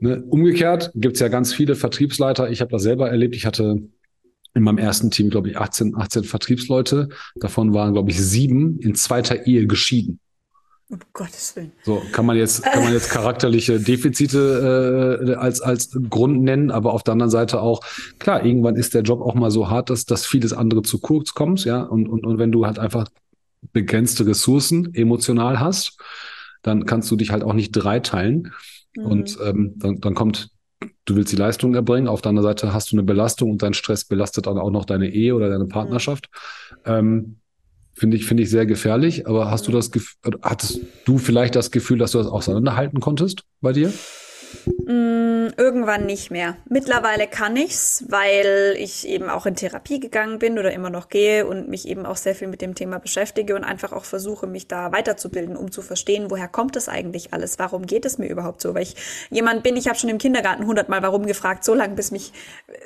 [0.00, 0.22] Ne?
[0.28, 2.50] Umgekehrt gibt es ja ganz viele Vertriebsleiter.
[2.50, 3.36] Ich habe das selber erlebt.
[3.36, 3.82] Ich hatte
[4.54, 7.08] in meinem ersten Team, glaube ich, 18, 18 Vertriebsleute.
[7.36, 10.18] Davon waren, glaube ich, sieben in zweiter Ehe geschieden.
[10.88, 11.72] Um Gottes Willen.
[11.82, 16.92] So, kann man jetzt, kann man jetzt charakterliche Defizite äh, als, als Grund nennen, aber
[16.92, 17.80] auf der anderen Seite auch,
[18.20, 21.34] klar, irgendwann ist der Job auch mal so hart, dass, dass vieles andere zu kurz
[21.34, 21.82] kommt, ja.
[21.82, 23.08] Und, und, und wenn du halt einfach
[23.72, 25.98] begrenzte Ressourcen emotional hast,
[26.62, 28.52] dann kannst du dich halt auch nicht dreiteilen.
[28.96, 29.06] Mhm.
[29.06, 30.50] Und ähm, dann, dann kommt,
[31.04, 33.74] du willst die Leistung erbringen, auf der anderen Seite hast du eine Belastung und dein
[33.74, 36.28] Stress belastet dann auch noch deine Ehe oder deine Partnerschaft.
[36.86, 36.92] Mhm.
[36.92, 37.36] Ähm,
[37.98, 39.26] Finde ich, finde ich sehr gefährlich.
[39.26, 43.44] Aber hast du das Gefühl, hattest du vielleicht das Gefühl, dass du das auseinanderhalten konntest
[43.62, 43.90] bei dir?
[44.86, 46.56] Mm, irgendwann nicht mehr.
[46.68, 51.46] Mittlerweile kann ich's, weil ich eben auch in Therapie gegangen bin oder immer noch gehe
[51.46, 54.68] und mich eben auch sehr viel mit dem Thema beschäftige und einfach auch versuche, mich
[54.68, 57.58] da weiterzubilden, um zu verstehen, woher kommt das eigentlich alles?
[57.58, 58.74] Warum geht es mir überhaupt so?
[58.74, 58.96] Weil ich
[59.30, 62.32] jemand bin, ich habe schon im Kindergarten hundertmal warum gefragt, so lange, bis mich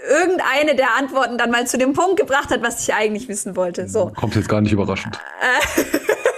[0.08, 3.88] irgendeine der Antworten dann mal zu dem Punkt gebracht hat, was ich eigentlich wissen wollte.
[3.88, 4.12] So.
[4.16, 5.18] Kommt jetzt gar nicht überraschend.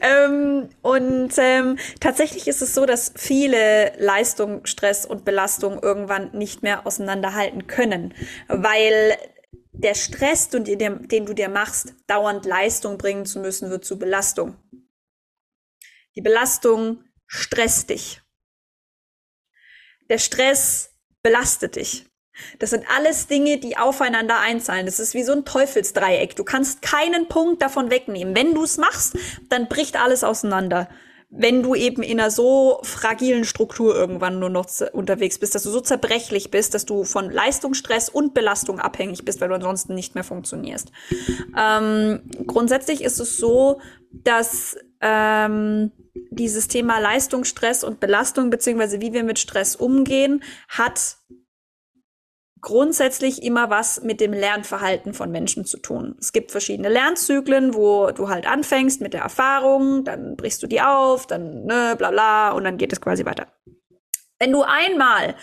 [0.00, 6.62] ähm, und ähm, tatsächlich ist es so, dass viele Leistung, Stress und Belastung irgendwann nicht
[6.62, 8.14] mehr auseinanderhalten können,
[8.48, 9.16] weil
[9.72, 14.56] der Stress, den, den du dir machst, dauernd Leistung bringen zu müssen, wird zu Belastung.
[16.14, 18.20] Die Belastung stresst dich.
[20.08, 22.11] Der Stress belastet dich.
[22.58, 24.86] Das sind alles Dinge, die aufeinander einzahlen.
[24.86, 26.36] Das ist wie so ein Teufelsdreieck.
[26.36, 28.36] Du kannst keinen Punkt davon wegnehmen.
[28.36, 29.16] Wenn du es machst,
[29.48, 30.88] dann bricht alles auseinander.
[31.34, 35.70] Wenn du eben in einer so fragilen Struktur irgendwann nur noch unterwegs bist, dass du
[35.70, 40.14] so zerbrechlich bist, dass du von Leistungsstress und Belastung abhängig bist, weil du ansonsten nicht
[40.14, 40.92] mehr funktionierst.
[41.58, 45.90] Ähm, grundsätzlich ist es so, dass ähm,
[46.30, 51.16] dieses Thema Leistungsstress und Belastung, beziehungsweise wie wir mit Stress umgehen, hat
[52.62, 56.14] grundsätzlich immer was mit dem Lernverhalten von Menschen zu tun.
[56.18, 60.80] Es gibt verschiedene Lernzyklen, wo du halt anfängst mit der Erfahrung, dann brichst du die
[60.80, 63.48] auf, dann ne, bla bla und dann geht es quasi weiter.
[64.38, 65.36] Wenn du einmal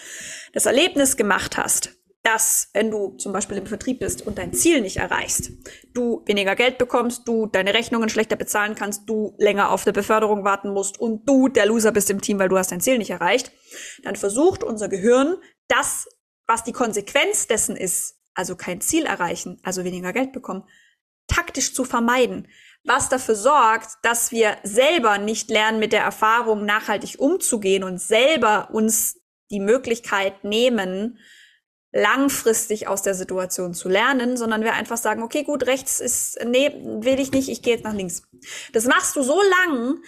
[0.54, 4.82] das Erlebnis gemacht hast, dass, wenn du zum Beispiel im Vertrieb bist und dein Ziel
[4.82, 5.52] nicht erreichst,
[5.94, 10.44] du weniger Geld bekommst, du deine Rechnungen schlechter bezahlen kannst, du länger auf der Beförderung
[10.44, 13.10] warten musst und du der Loser bist im Team, weil du hast dein Ziel nicht
[13.10, 13.52] erreicht,
[14.04, 15.38] dann versucht unser Gehirn,
[15.70, 16.08] das
[16.50, 20.64] was die Konsequenz dessen ist, also kein Ziel erreichen, also weniger Geld bekommen,
[21.28, 22.48] taktisch zu vermeiden,
[22.84, 28.70] was dafür sorgt, dass wir selber nicht lernen, mit der Erfahrung nachhaltig umzugehen und selber
[28.72, 31.20] uns die Möglichkeit nehmen,
[31.92, 36.72] langfristig aus der Situation zu lernen, sondern wir einfach sagen, okay, gut, rechts ist, nee,
[36.84, 38.24] will ich nicht, ich gehe jetzt nach links.
[38.74, 40.00] Das machst du so lang,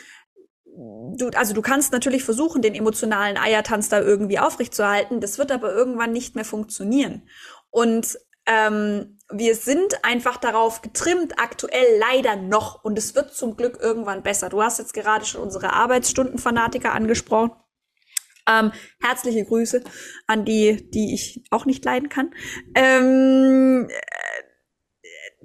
[0.76, 5.22] du, also du kannst natürlich versuchen, den emotionalen Eiertanz da irgendwie aufrechtzuerhalten.
[5.22, 7.24] Das wird aber irgendwann nicht mehr funktionieren.
[7.70, 12.84] Und ähm, wir sind einfach darauf getrimmt, aktuell leider noch.
[12.84, 14.50] Und es wird zum Glück irgendwann besser.
[14.50, 17.52] Du hast jetzt gerade schon unsere Arbeitsstundenfanatiker angesprochen.
[18.50, 19.84] Ähm, herzliche Grüße
[20.26, 22.34] an die, die ich auch nicht leiden kann.
[22.74, 23.88] Ähm,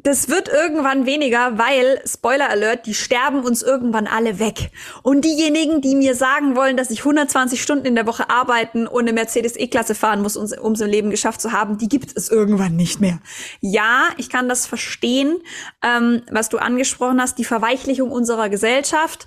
[0.07, 4.71] das wird irgendwann weniger, weil, Spoiler Alert, die sterben uns irgendwann alle weg.
[5.03, 9.01] Und diejenigen, die mir sagen wollen, dass ich 120 Stunden in der Woche arbeiten und
[9.01, 12.29] eine Mercedes E-Klasse fahren muss, um es im Leben geschafft zu haben, die gibt es
[12.29, 13.19] irgendwann nicht mehr.
[13.61, 15.39] Ja, ich kann das verstehen,
[15.83, 19.27] ähm, was du angesprochen hast, die Verweichlichung unserer Gesellschaft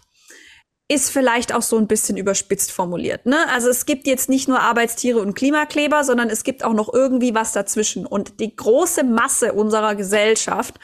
[0.91, 3.27] ist vielleicht auch so ein bisschen überspitzt formuliert.
[3.27, 3.37] Ne?
[3.53, 7.35] Also es gibt jetzt nicht nur Arbeitstiere und Klimakleber, sondern es gibt auch noch irgendwie
[7.35, 8.07] was dazwischen.
[8.07, 10.79] Und die große Masse unserer Gesellschaft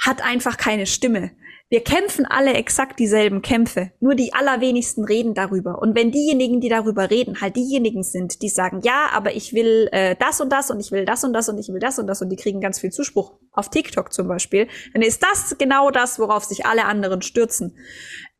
[0.00, 1.32] hat einfach keine Stimme.
[1.70, 5.80] Wir kämpfen alle exakt dieselben Kämpfe, nur die allerwenigsten reden darüber.
[5.80, 9.88] Und wenn diejenigen, die darüber reden, halt diejenigen sind, die sagen, ja, aber ich will
[9.90, 12.06] äh, das und das und ich will das und das und ich will das und
[12.06, 15.90] das und die kriegen ganz viel Zuspruch auf TikTok zum Beispiel, dann ist das genau
[15.90, 17.76] das, worauf sich alle anderen stürzen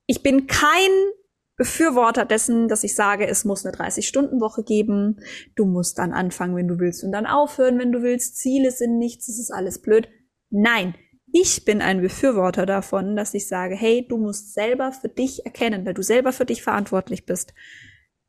[0.07, 0.91] ich bin kein
[1.57, 5.21] Befürworter dessen, dass ich sage, es muss eine 30-Stunden-Woche geben.
[5.55, 8.39] Du musst dann anfangen, wenn du willst und dann aufhören, wenn du willst.
[8.39, 10.09] Ziele sind nichts, das ist alles blöd.
[10.51, 10.95] Nein,
[11.33, 15.87] ich bin ein Befürworter davon, dass ich sage, hey, du musst selber für dich erkennen,
[15.87, 17.55] weil du selber für dich verantwortlich bist,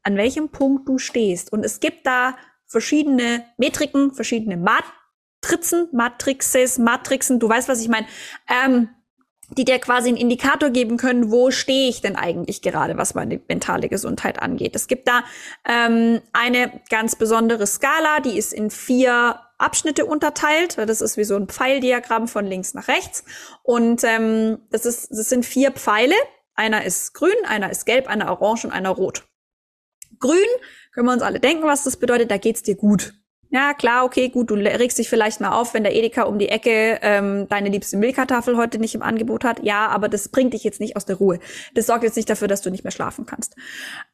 [0.03, 1.51] an welchem Punkt du stehst.
[1.51, 8.07] Und es gibt da verschiedene Metriken, verschiedene Matrizen, Matrixes, Matrixen, du weißt, was ich meine.
[8.47, 8.89] Ähm,
[9.49, 13.39] die dir quasi einen Indikator geben können, wo stehe ich denn eigentlich gerade, was meine
[13.47, 14.75] mentale Gesundheit angeht.
[14.75, 15.23] Es gibt da
[15.67, 20.77] ähm, eine ganz besondere Skala, die ist in vier Abschnitte unterteilt.
[20.77, 23.23] Das ist wie so ein Pfeildiagramm von links nach rechts.
[23.63, 26.15] Und ähm, das, ist, das sind vier Pfeile.
[26.55, 29.25] Einer ist grün, einer ist gelb, einer orange und einer rot.
[30.19, 30.37] Grün
[30.93, 33.13] können wir uns alle denken, was das bedeutet, da geht's dir gut.
[33.55, 36.49] Ja, klar, okay, gut, du regst dich vielleicht mal auf, wenn der Edeka um die
[36.49, 39.63] Ecke ähm, deine liebste Milchkartoffel heute nicht im Angebot hat.
[39.63, 41.39] Ja, aber das bringt dich jetzt nicht aus der Ruhe.
[41.73, 43.55] Das sorgt jetzt nicht dafür, dass du nicht mehr schlafen kannst.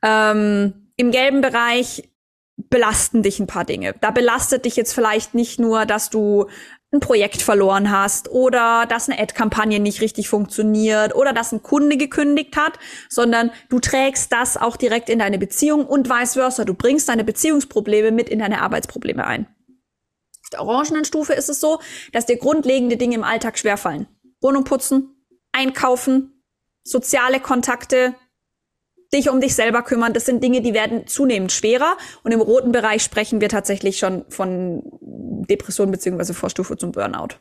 [0.04, 2.12] Ähm, Im gelben Bereich
[2.56, 3.95] belasten dich ein paar Dinge.
[3.99, 6.45] Da belastet dich jetzt vielleicht nicht nur, dass du
[6.91, 11.95] ein Projekt verloren hast oder dass eine Ad-Kampagne nicht richtig funktioniert oder dass ein Kunde
[11.95, 12.77] gekündigt hat,
[13.10, 16.65] sondern du trägst das auch direkt in deine Beziehung und vice versa.
[16.65, 19.47] Du bringst deine Beziehungsprobleme mit in deine Arbeitsprobleme ein.
[20.43, 21.80] Auf der orangenen Stufe ist es so,
[22.12, 24.08] dass dir grundlegende Dinge im Alltag schwerfallen.
[24.41, 25.15] Wohnung putzen,
[25.54, 26.43] einkaufen,
[26.84, 28.15] soziale Kontakte,
[29.13, 31.97] dich um dich selber kümmern, das sind Dinge, die werden zunehmend schwerer.
[32.24, 37.36] Und im roten Bereich sprechen wir tatsächlich schon von Depression beziehungsweise Vorstufe zum Burnout.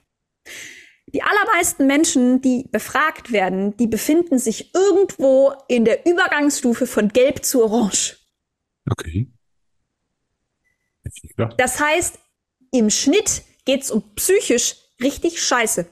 [1.13, 7.45] Die allermeisten Menschen, die befragt werden, die befinden sich irgendwo in der Übergangsstufe von Gelb
[7.45, 8.17] zu Orange.
[8.89, 9.29] Okay.
[11.57, 12.19] Das heißt,
[12.73, 15.87] im Schnitt geht's um psychisch richtig scheiße.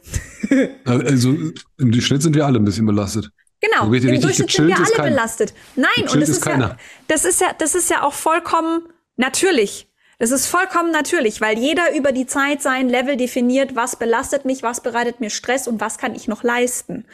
[0.84, 1.34] also
[1.78, 3.30] im Schnitt sind wir alle ein bisschen belastet.
[3.60, 5.52] Genau, im Durchschnitt sind wir alle kein, belastet.
[5.74, 6.76] Nein, und das ist, ist ja,
[7.08, 8.82] das ist ja, das ist ja auch vollkommen
[9.16, 9.88] natürlich.
[10.20, 14.64] Das ist vollkommen natürlich, weil jeder über die Zeit sein Level definiert, was belastet mich,
[14.64, 17.04] was bereitet mir Stress und was kann ich noch leisten.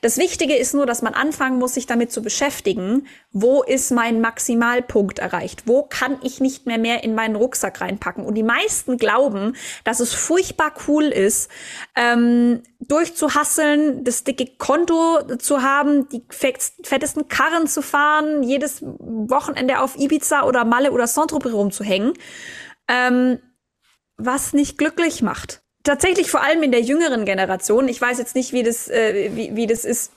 [0.00, 4.20] Das Wichtige ist nur, dass man anfangen muss, sich damit zu beschäftigen, wo ist mein
[4.20, 5.64] Maximalpunkt erreicht?
[5.66, 8.24] Wo kann ich nicht mehr mehr in meinen Rucksack reinpacken?
[8.24, 11.48] Und die meisten glauben, dass es furchtbar cool ist,
[11.94, 19.98] ähm, durchzuhasseln, das dicke Konto zu haben, die fettesten Karren zu fahren, jedes Wochenende auf
[19.98, 22.14] Ibiza oder Malle oder Saint-Tropez rumzuhängen
[22.88, 23.38] ähm,
[24.16, 25.62] was nicht glücklich macht.
[25.84, 27.88] Tatsächlich vor allem in der jüngeren Generation.
[27.88, 30.12] Ich weiß jetzt nicht, wie das, äh, wie, wie das ist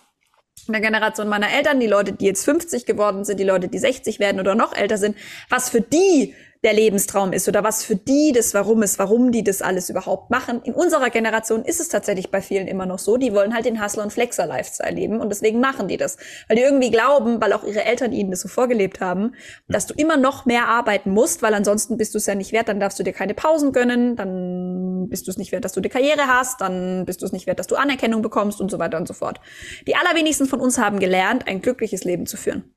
[0.67, 3.79] in der Generation meiner Eltern, die Leute, die jetzt 50 geworden sind, die Leute, die
[3.79, 5.17] 60 werden oder noch älter sind,
[5.49, 9.43] was für die der Lebenstraum ist oder was für die das Warum ist, warum die
[9.43, 10.61] das alles überhaupt machen.
[10.63, 13.83] In unserer Generation ist es tatsächlich bei vielen immer noch so, die wollen halt den
[13.83, 17.53] Hustler und Flexer Lifestyle leben und deswegen machen die das, weil die irgendwie glauben, weil
[17.53, 19.33] auch ihre Eltern ihnen das so vorgelebt haben,
[19.67, 22.67] dass du immer noch mehr arbeiten musst, weil ansonsten bist du es ja nicht wert,
[22.67, 25.79] dann darfst du dir keine Pausen gönnen, dann bist du es nicht wert, dass du
[25.79, 28.77] eine Karriere hast, dann bist du es nicht wert, dass du Anerkennung bekommst und so
[28.77, 29.39] weiter und so fort.
[29.87, 32.75] Die allerwenigsten von uns haben gelernt, ein glückliches Leben zu führen.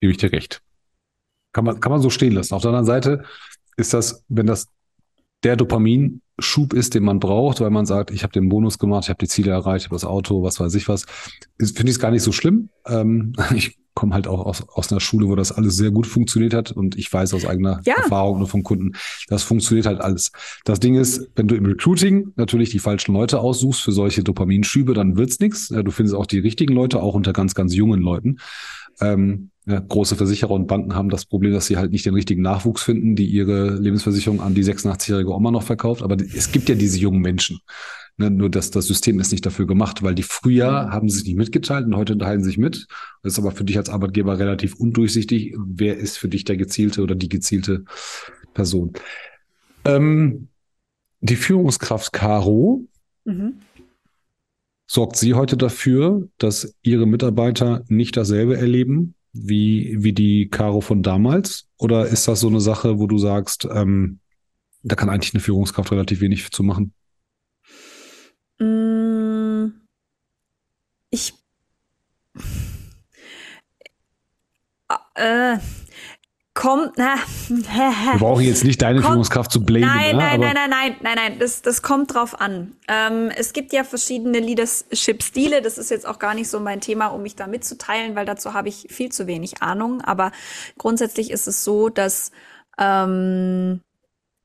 [0.00, 0.60] Gebe ich dir recht.
[1.52, 2.54] Kann man, kann man so stehen lassen.
[2.54, 3.24] Auf der anderen Seite
[3.76, 4.68] ist das, wenn das
[5.42, 9.10] der Dopaminschub ist, den man braucht, weil man sagt, ich habe den Bonus gemacht, ich
[9.10, 11.04] habe die Ziele erreicht, ich habe das Auto, was weiß ich was,
[11.58, 12.68] finde ich es gar nicht so schlimm.
[12.86, 16.54] Ähm, ich komme halt auch aus, aus einer Schule, wo das alles sehr gut funktioniert
[16.54, 17.94] hat und ich weiß aus eigener ja.
[17.96, 18.92] Erfahrung nur von Kunden,
[19.28, 20.32] das funktioniert halt alles.
[20.64, 24.94] Das Ding ist, wenn du im Recruiting natürlich die falschen Leute aussuchst für solche Dopaminschübe,
[24.94, 25.68] dann wird's nichts.
[25.68, 28.38] Du findest auch die richtigen Leute, auch unter ganz, ganz jungen Leuten.
[29.00, 32.42] Ähm, ja, große Versicherer und Banken haben das Problem, dass sie halt nicht den richtigen
[32.42, 36.02] Nachwuchs finden, die ihre Lebensversicherung an die 86-jährige Oma noch verkauft.
[36.02, 37.60] Aber es gibt ja diese jungen Menschen.
[38.18, 41.28] Ne, nur dass das System ist nicht dafür gemacht, weil die früher haben sie sich
[41.28, 42.86] nicht mitgeteilt und heute sie sich mit.
[43.22, 45.54] Das ist aber für dich als Arbeitgeber relativ undurchsichtig.
[45.56, 47.84] Wer ist für dich der gezielte oder die gezielte
[48.52, 48.92] Person?
[49.86, 50.48] Ähm,
[51.20, 52.84] die Führungskraft Caro
[53.24, 53.54] mhm.
[54.86, 61.02] sorgt sie heute dafür, dass ihre Mitarbeiter nicht dasselbe erleben wie, wie die Caro von
[61.02, 61.68] damals?
[61.78, 64.20] Oder ist das so eine Sache, wo du sagst, ähm,
[64.82, 66.92] da kann eigentlich eine Führungskraft relativ wenig zu machen?
[68.58, 69.68] Mm,
[71.10, 71.34] ich.
[75.14, 75.58] Äh,
[76.62, 77.16] kommt, na,
[77.48, 79.84] Wir brauchen jetzt nicht deine kommt, Führungskraft zu blamen.
[79.84, 80.22] Nein, ne?
[80.22, 82.76] nein, nein, nein, nein, nein, nein, das, das kommt drauf an.
[82.86, 85.60] Ähm, es gibt ja verschiedene Leadership-Stile.
[85.60, 88.54] Das ist jetzt auch gar nicht so mein Thema, um mich da mitzuteilen, weil dazu
[88.54, 90.02] habe ich viel zu wenig Ahnung.
[90.02, 90.30] Aber
[90.78, 92.30] grundsätzlich ist es so, dass
[92.78, 93.80] ähm,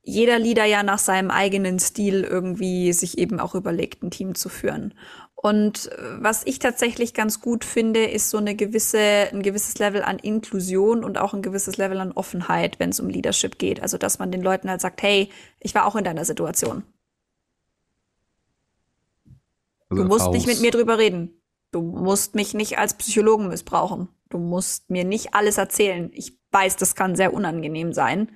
[0.02, 4.50] jeder Leader ja nach seinem eigenen Stil irgendwie sich eben auch überlegt, ein Team zu
[4.50, 4.96] führen.
[5.40, 10.02] Und äh, was ich tatsächlich ganz gut finde, ist so eine gewisse, ein gewisses Level
[10.02, 13.82] an Inklusion und auch ein gewisses Level an Offenheit, wenn es um Leadership geht.
[13.82, 16.84] Also, dass man den Leuten halt sagt, hey, ich war auch in deiner Situation.
[19.90, 21.40] Also du musst nicht mit mir drüber reden.
[21.72, 24.10] Du musst mich nicht als Psychologen missbrauchen.
[24.30, 26.10] Du musst mir nicht alles erzählen.
[26.14, 28.32] Ich weiß, das kann sehr unangenehm sein.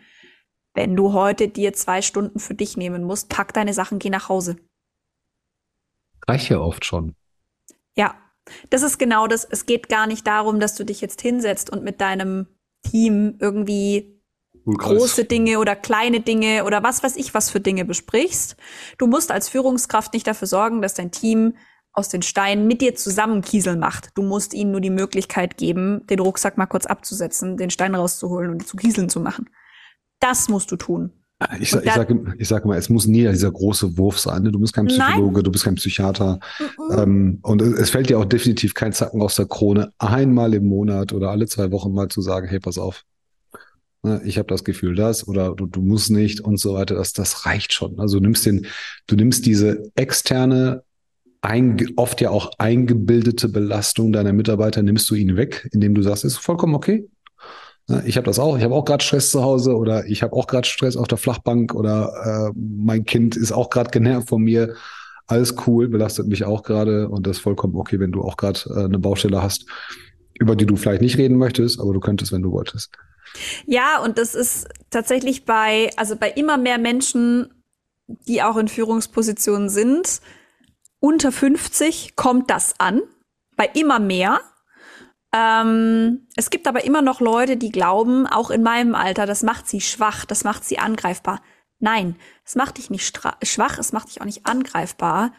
[0.76, 4.30] Wenn du heute dir zwei Stunden für dich nehmen musst, pack deine Sachen, geh nach
[4.30, 4.58] Hause
[6.28, 7.16] reicht ja oft schon.
[7.96, 8.16] Ja,
[8.70, 9.46] das ist genau das.
[9.46, 12.48] Es geht gar nicht darum, dass du dich jetzt hinsetzt und mit deinem
[12.90, 14.22] Team irgendwie
[14.66, 18.56] große Dinge oder kleine Dinge oder was weiß ich was für Dinge besprichst.
[18.98, 21.56] Du musst als Führungskraft nicht dafür sorgen, dass dein Team
[21.94, 24.10] aus den Steinen mit dir zusammen Kiesel macht.
[24.16, 28.52] Du musst ihnen nur die Möglichkeit geben, den Rucksack mal kurz abzusetzen, den Stein rauszuholen
[28.52, 29.50] und zu Kieseln zu machen.
[30.20, 31.21] Das musst du tun.
[31.60, 34.44] Ich, ich sage ich sag immer, es muss nie dieser große Wurf sein.
[34.44, 34.52] Ne?
[34.52, 35.44] Du bist kein Psychologe, Nein.
[35.44, 36.40] du bist kein Psychiater.
[36.60, 37.00] Mhm.
[37.00, 41.14] Ähm, und es fällt dir auch definitiv kein Zacken aus der Krone, einmal im Monat
[41.14, 43.04] oder alle zwei Wochen mal zu sagen, hey, pass auf.
[44.04, 46.96] Ne, ich habe das Gefühl, das oder du, du musst nicht und so weiter.
[46.96, 48.00] Das, das reicht schon.
[48.00, 48.68] Also du nimmst den,
[49.08, 50.84] du nimmst diese externe,
[51.42, 56.24] ein, oft ja auch eingebildete Belastung deiner Mitarbeiter, nimmst du ihnen weg, indem du sagst,
[56.24, 57.08] ist vollkommen okay.
[57.88, 58.58] Ne, ich habe das auch.
[58.58, 61.18] Ich habe auch gerade Stress zu Hause oder ich habe auch gerade Stress auf der
[61.18, 64.76] Flachbank oder äh, mein Kind ist auch gerade genervt von mir.
[65.28, 68.60] Alles cool, belastet mich auch gerade und das ist vollkommen okay, wenn du auch gerade
[68.70, 69.66] äh, eine Baustelle hast,
[70.40, 72.92] über die du vielleicht nicht reden möchtest, aber du könntest, wenn du wolltest.
[73.66, 77.54] Ja, und das ist tatsächlich bei, also bei immer mehr Menschen,
[78.28, 80.22] die auch in Führungspositionen sind,
[81.00, 83.02] unter 50 kommt das an.
[83.56, 84.42] Bei immer mehr.
[85.34, 89.68] Ähm, es gibt aber immer noch Leute, die glauben, auch in meinem Alter, das macht
[89.68, 91.42] sie schwach, das macht sie angreifbar.
[91.80, 92.16] Nein,
[92.46, 95.32] es macht dich nicht schwach, es macht dich auch nicht angreifbar.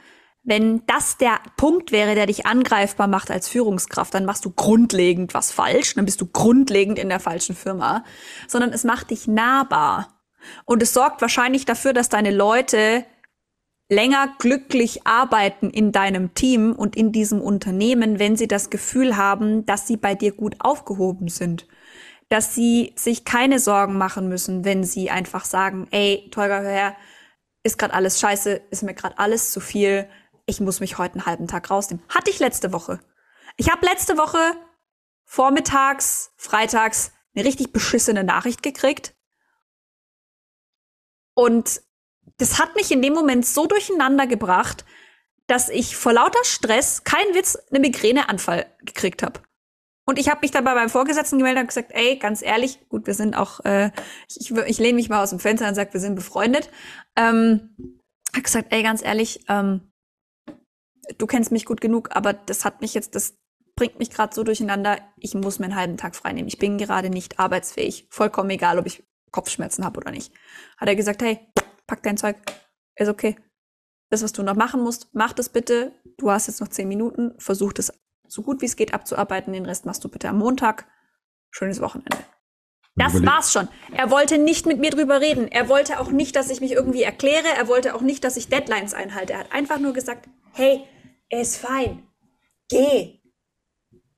[0.45, 5.35] Wenn das der Punkt wäre, der dich angreifbar macht als Führungskraft, dann machst du grundlegend
[5.35, 8.03] was falsch, dann bist du grundlegend in der falschen Firma,
[8.49, 10.21] sondern es macht dich nahbar.
[10.65, 13.05] Und es sorgt wahrscheinlich dafür, dass deine Leute
[13.93, 19.67] länger glücklich arbeiten in deinem Team und in diesem Unternehmen, wenn sie das Gefühl haben,
[19.67, 21.69] dass sie bei dir gut aufgehoben sind.
[22.31, 26.97] Dass sie sich keine Sorgen machen müssen, wenn sie einfach sagen, ey, Tolga, hör her,
[27.63, 30.09] ist gerade alles scheiße, ist mir gerade alles zu viel,
[30.47, 32.03] ich muss mich heute einen halben Tag rausnehmen.
[32.09, 32.99] Hatte ich letzte Woche.
[33.59, 34.39] Ich habe letzte Woche
[35.25, 39.15] vormittags, freitags eine richtig beschissene Nachricht gekriegt.
[41.35, 41.83] Und
[42.39, 44.85] das hat mich in dem Moment so durcheinander gebracht,
[45.47, 49.41] dass ich vor lauter Stress, kein Witz, eine Migräneanfall gekriegt habe.
[50.05, 53.15] Und ich habe mich dabei beim Vorgesetzten gemeldet und gesagt, ey, ganz ehrlich, gut, wir
[53.15, 53.91] sind auch, äh,
[54.29, 56.71] ich, ich lehne mich mal aus dem Fenster und sage, wir sind befreundet.
[57.17, 57.77] Ähm,
[58.33, 59.93] habe gesagt, ey, ganz ehrlich, ähm,
[61.19, 63.37] du kennst mich gut genug, aber das hat mich jetzt, das
[63.77, 66.49] bringt mich gerade so durcheinander, ich muss mir einen halben Tag freinehmen.
[66.49, 68.07] Ich bin gerade nicht arbeitsfähig.
[68.11, 70.33] Vollkommen egal, ob ich Kopfschmerzen habe oder nicht.
[70.77, 71.41] Hat er gesagt, hey,
[71.93, 72.37] pack dein Zeug,
[72.97, 73.37] ist okay.
[74.09, 75.93] Das, was du noch machen musst, mach das bitte.
[76.17, 77.93] Du hast jetzt noch zehn Minuten, versuch das
[78.27, 79.53] so gut wie es geht abzuarbeiten.
[79.53, 80.87] Den Rest machst du bitte am Montag.
[81.51, 82.17] Schönes Wochenende.
[82.97, 83.69] Das war's schon.
[83.95, 85.49] Er wollte nicht mit mir drüber reden.
[85.49, 87.49] Er wollte auch nicht, dass ich mich irgendwie erkläre.
[87.59, 89.35] Er wollte auch nicht, dass ich Deadlines einhalte.
[89.35, 90.85] Er hat einfach nur gesagt, hey,
[91.29, 92.09] ist fein.
[92.71, 93.21] Geh.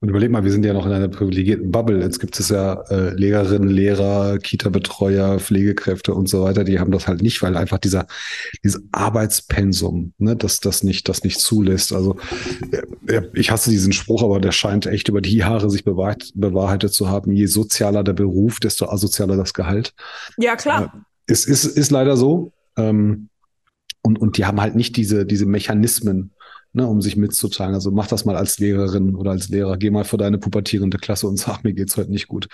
[0.04, 1.98] Und überleg mal, wir sind ja noch in einer privilegierten Bubble.
[2.02, 6.62] Jetzt gibt es ja äh, Lehrerinnen, Lehrer, Kita-Betreuer, Pflegekräfte und so weiter.
[6.62, 8.06] Die haben das halt nicht, weil einfach dieser
[8.62, 11.94] dieses Arbeitspensum, ne, dass das nicht das nicht zulässt.
[11.94, 12.18] Also
[13.06, 16.92] äh, ich hasse diesen Spruch, aber der scheint echt über die Jahre sich bewahrheit, bewahrheitet
[16.92, 17.32] zu haben.
[17.32, 19.94] Je sozialer der Beruf, desto asozialer das Gehalt.
[20.36, 21.02] Ja klar.
[21.26, 22.52] Äh, ist ist ist leider so.
[22.76, 23.30] Ähm,
[24.02, 26.34] und und die haben halt nicht diese diese Mechanismen
[26.74, 27.74] ne, um sich mitzuteilen.
[27.74, 29.76] Also mach das mal als Lehrerin oder als Lehrer.
[29.78, 32.48] Geh mal vor deine pubertierende Klasse und sag, mir geht's heute nicht gut.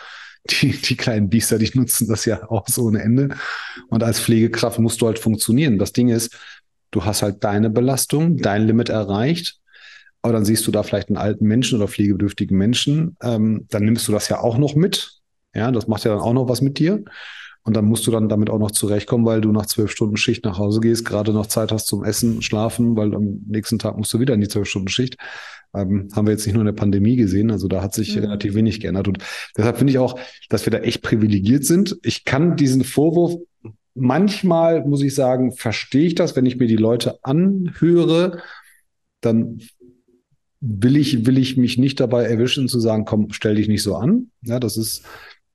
[0.48, 3.30] Die, die kleinen Biester, die nutzen das ja auch so ohne Ende.
[3.88, 5.78] Und als Pflegekraft musst du halt funktionieren.
[5.78, 6.36] Das Ding ist,
[6.90, 9.56] du hast halt deine Belastung, dein Limit erreicht.
[10.22, 13.16] Aber dann siehst du da vielleicht einen alten Menschen oder pflegebedürftigen Menschen.
[13.22, 15.12] Ähm, dann nimmst du das ja auch noch mit.
[15.54, 17.04] Ja, das macht ja dann auch noch was mit dir.
[17.62, 20.44] Und dann musst du dann damit auch noch zurechtkommen, weil du nach zwölf Stunden Schicht
[20.44, 24.12] nach Hause gehst, gerade noch Zeit hast zum Essen, Schlafen, weil am nächsten Tag musst
[24.14, 25.16] du wieder in die zwölf Stunden Schicht.
[25.74, 28.22] Ähm, haben wir jetzt nicht nur in der Pandemie gesehen, also da hat sich mhm.
[28.22, 29.08] relativ wenig geändert.
[29.08, 29.18] Und
[29.56, 30.18] deshalb finde ich auch,
[30.48, 31.96] dass wir da echt privilegiert sind.
[32.02, 33.36] Ich kann diesen Vorwurf
[33.94, 38.42] manchmal, muss ich sagen, verstehe ich das, wenn ich mir die Leute anhöre,
[39.20, 39.60] dann
[40.60, 43.96] will ich, will ich mich nicht dabei erwischen zu sagen, komm, stell dich nicht so
[43.96, 44.30] an.
[44.42, 45.04] Ja, das ist,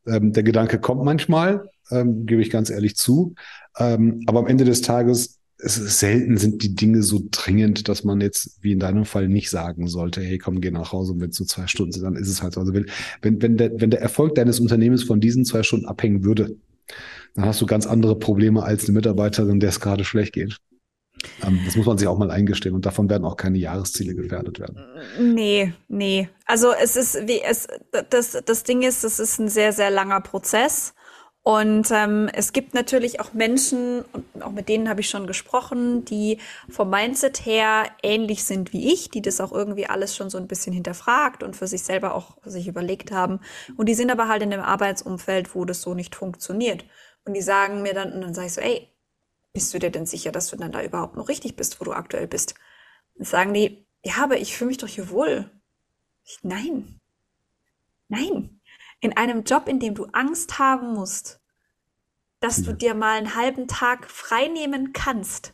[0.07, 3.35] ähm, der Gedanke kommt manchmal, ähm, gebe ich ganz ehrlich zu.
[3.77, 8.57] Ähm, aber am Ende des Tages, selten sind die Dinge so dringend, dass man jetzt,
[8.61, 11.37] wie in deinem Fall, nicht sagen sollte, hey, komm, geh nach Hause und wenn es
[11.37, 12.59] so zwei Stunden sind, dann ist es halt so.
[12.59, 12.87] Also wenn,
[13.21, 16.55] wenn, wenn, der, wenn der Erfolg deines Unternehmens von diesen zwei Stunden abhängen würde,
[17.35, 20.57] dann hast du ganz andere Probleme als eine Mitarbeiterin, der es gerade schlecht geht.
[21.43, 24.59] Ähm, das muss man sich auch mal eingestehen und davon werden auch keine Jahresziele gefährdet
[24.59, 24.77] werden.
[25.19, 26.29] Nee, nee.
[26.45, 27.67] Also es ist wie es
[28.09, 30.93] das das Ding ist, es ist ein sehr sehr langer Prozess
[31.47, 36.03] und ähm, es gibt natürlich auch Menschen, und auch mit denen habe ich schon gesprochen,
[36.03, 36.39] die
[36.69, 40.47] vom Mindset her ähnlich sind wie ich, die das auch irgendwie alles schon so ein
[40.47, 43.41] bisschen hinterfragt und für sich selber auch sich überlegt haben.
[43.77, 46.83] Und die sind aber halt in einem Arbeitsumfeld, wo das so nicht funktioniert.
[47.25, 48.89] Und die sagen mir dann, und dann sage ich so, ey,
[49.53, 51.93] bist du dir denn sicher, dass du dann da überhaupt noch richtig bist, wo du
[51.93, 52.55] aktuell bist?
[53.19, 55.51] Und sagen die, ja, aber ich fühle mich doch hier wohl.
[56.23, 56.99] Ich, nein.
[58.09, 58.54] Nein
[59.05, 61.39] in einem Job, in dem du Angst haben musst,
[62.39, 65.53] dass du dir mal einen halben Tag frei nehmen kannst.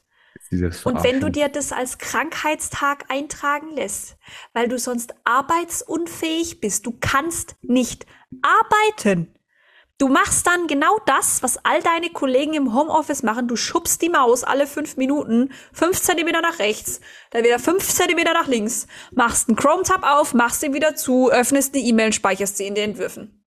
[0.52, 4.18] Und wenn du dir das als Krankheitstag eintragen lässt,
[4.54, 8.06] weil du sonst arbeitsunfähig bist, du kannst nicht
[8.42, 9.34] arbeiten.
[9.98, 13.48] Du machst dann genau das, was all deine Kollegen im Homeoffice machen.
[13.48, 18.34] Du schubst die Maus alle fünf Minuten fünf Zentimeter nach rechts, dann wieder fünf Zentimeter
[18.34, 22.66] nach links, machst einen Chrome-Tab auf, machst ihn wieder zu, öffnest eine E-Mail, speicherst sie
[22.66, 23.41] in den Entwürfen.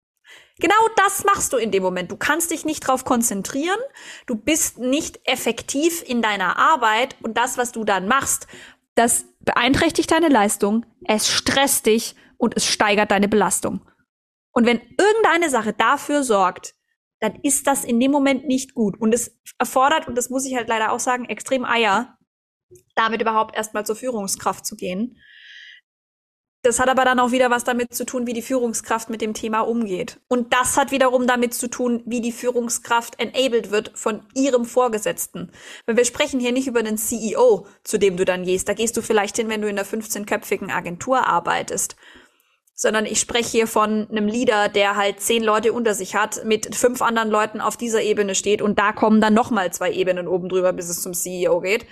[0.61, 2.13] Genau das machst du in dem Moment.
[2.13, 3.79] Du kannst dich nicht darauf konzentrieren.
[4.27, 8.47] Du bist nicht effektiv in deiner Arbeit und das, was du dann machst,
[8.95, 13.81] das beeinträchtigt deine Leistung, es stresst dich und es steigert deine Belastung.
[14.53, 16.75] Und wenn irgendeine Sache dafür sorgt,
[17.19, 19.01] dann ist das in dem Moment nicht gut.
[19.01, 22.17] Und es erfordert, und das muss ich halt leider auch sagen, extrem Eier,
[22.95, 25.17] damit überhaupt erstmal zur Führungskraft zu gehen.
[26.65, 29.35] Das hat aber dann auch wieder was damit zu tun, wie die Führungskraft mit dem
[29.35, 30.19] Thema umgeht.
[30.29, 35.53] Und das hat wiederum damit zu tun, wie die Führungskraft enabled wird von ihrem Vorgesetzten.
[35.85, 38.67] Weil wir sprechen hier nicht über den CEO, zu dem du dann gehst.
[38.67, 41.97] Da gehst du vielleicht hin, wenn du in der 15-köpfigen Agentur arbeitest
[42.77, 46.75] sondern ich spreche hier von einem Leader, der halt zehn Leute unter sich hat, mit
[46.75, 50.27] fünf anderen Leuten auf dieser Ebene steht und da kommen dann noch mal zwei Ebenen
[50.27, 51.87] oben drüber, bis es zum CEO geht.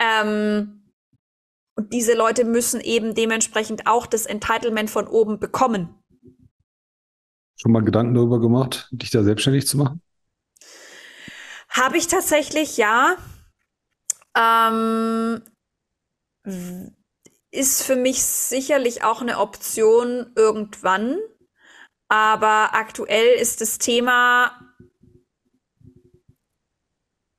[0.00, 0.83] Ähm,
[1.76, 5.94] und diese Leute müssen eben dementsprechend auch das Entitlement von oben bekommen.
[7.56, 10.02] Schon mal Gedanken darüber gemacht, dich da selbstständig zu machen?
[11.68, 13.16] Habe ich tatsächlich, ja.
[14.36, 15.42] Ähm,
[17.50, 21.18] ist für mich sicherlich auch eine Option irgendwann.
[22.08, 24.60] Aber aktuell ist das Thema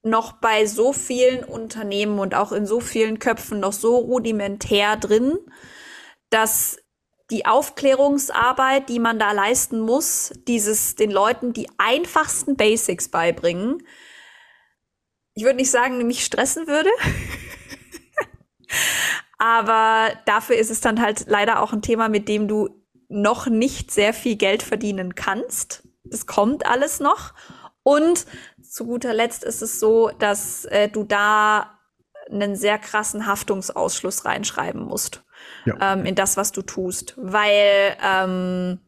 [0.06, 5.38] noch bei so vielen Unternehmen und auch in so vielen Köpfen noch so rudimentär drin,
[6.30, 6.78] dass
[7.32, 13.82] die Aufklärungsarbeit, die man da leisten muss, dieses den Leuten die einfachsten Basics beibringen,
[15.34, 16.91] ich würde nicht sagen, mich stressen würde.
[19.38, 22.70] Aber dafür ist es dann halt leider auch ein Thema, mit dem du
[23.10, 25.86] noch nicht sehr viel Geld verdienen kannst.
[26.06, 27.34] Das kommt alles noch.
[27.84, 28.26] Und
[28.76, 31.80] zu guter Letzt ist es so, dass äh, du da
[32.30, 35.23] einen sehr krassen Haftungsausschluss reinschreiben musst
[35.63, 35.93] ja.
[35.93, 37.13] ähm, in das, was du tust.
[37.15, 38.80] Weil ähm,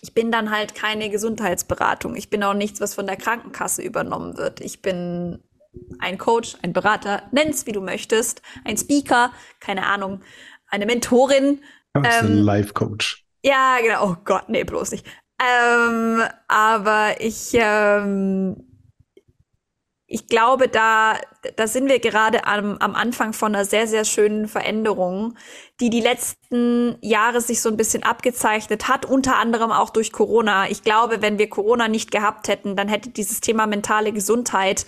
[0.00, 2.14] ich bin dann halt keine Gesundheitsberatung.
[2.14, 4.60] Ich bin auch nichts, was von der Krankenkasse übernommen wird.
[4.60, 5.42] Ich bin
[5.98, 10.20] ein Coach, ein Berater, nenn's wie du möchtest, ein Speaker, keine Ahnung,
[10.68, 11.64] eine Mentorin.
[11.94, 13.26] Das ähm, ein Life-Coach.
[13.42, 14.12] Ja, genau.
[14.12, 15.04] Oh Gott, nee, bloß nicht.
[15.40, 18.73] Ähm, aber ich, ähm,
[20.06, 21.16] ich glaube, da,
[21.56, 25.34] da sind wir gerade am, am Anfang von einer sehr, sehr schönen Veränderung,
[25.80, 30.68] die die letzten Jahre sich so ein bisschen abgezeichnet hat, unter anderem auch durch Corona.
[30.68, 34.84] Ich glaube, wenn wir Corona nicht gehabt hätten, dann hätte dieses Thema mentale Gesundheit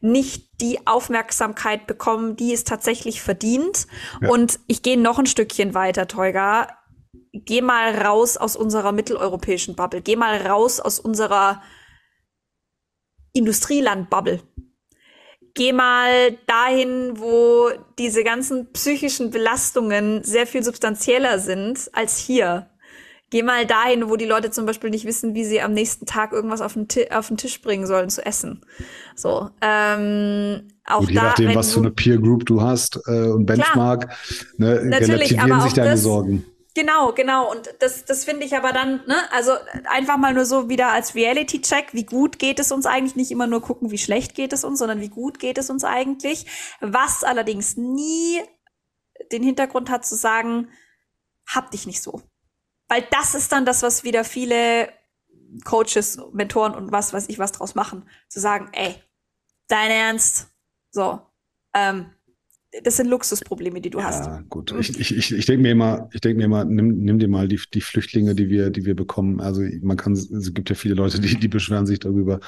[0.00, 3.86] nicht die Aufmerksamkeit bekommen, die es tatsächlich verdient.
[4.20, 4.30] Ja.
[4.30, 6.68] Und ich gehe noch ein Stückchen weiter, Teuga.
[7.32, 10.02] Geh mal raus aus unserer mitteleuropäischen Bubble.
[10.02, 11.62] Geh mal raus aus unserer
[13.32, 14.40] Industrieland-Bubble.
[15.54, 22.68] Geh mal dahin, wo diese ganzen psychischen Belastungen sehr viel substanzieller sind als hier.
[23.28, 26.32] Geh mal dahin, wo die Leute zum Beispiel nicht wissen, wie sie am nächsten Tag
[26.32, 28.60] irgendwas auf den, auf den Tisch bringen sollen zu essen.
[29.14, 33.28] So, ähm, auch und je da, nachdem, was für eine Peer Group du hast äh,
[33.28, 34.10] und Benchmark,
[34.58, 36.44] ne, relativieren sich deine das, Sorgen.
[36.74, 37.50] Genau, genau.
[37.50, 39.52] Und das, das finde ich aber dann, ne, also
[39.90, 43.14] einfach mal nur so wieder als Reality-Check, wie gut geht es uns eigentlich?
[43.14, 45.84] Nicht immer nur gucken, wie schlecht geht es uns, sondern wie gut geht es uns
[45.84, 46.46] eigentlich.
[46.80, 48.42] Was allerdings nie
[49.30, 50.70] den Hintergrund hat zu sagen,
[51.46, 52.22] hab dich nicht so.
[52.88, 54.92] Weil das ist dann das, was wieder viele
[55.64, 58.08] Coaches, Mentoren und was weiß ich was draus machen.
[58.28, 58.94] Zu sagen, ey,
[59.68, 60.48] dein Ernst?
[60.90, 61.20] So.
[61.74, 62.14] Ähm,
[62.82, 64.26] das sind Luxusprobleme, die du ja, hast.
[64.26, 64.74] Ja, gut.
[64.78, 67.48] Ich, ich, ich, ich denke mir immer, ich denke mir immer, nimm, nimm dir mal
[67.48, 69.40] die, die Flüchtlinge, die wir, die wir bekommen.
[69.40, 72.40] Also man kann, es gibt ja viele Leute, die, die beschweren sich darüber.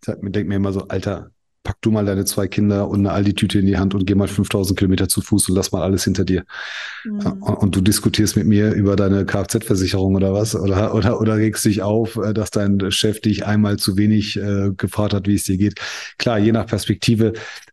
[0.00, 1.30] Ich denke mir immer so, Alter,
[1.64, 4.28] pack du mal deine zwei Kinder und eine Aldi-Tüte in die Hand und geh mal
[4.28, 6.44] 5000 Kilometer zu Fuß und lass mal alles hinter dir.
[7.04, 7.20] Mhm.
[7.40, 10.56] Und, und, du diskutierst mit mir über deine Kfz-Versicherung oder was?
[10.56, 14.70] Oder, oder, oder regst dich auf, äh, dass dein Chef dich einmal zu wenig äh,
[14.76, 15.80] gefragt hat, wie es dir geht.
[16.18, 17.32] Klar, je nach Perspektive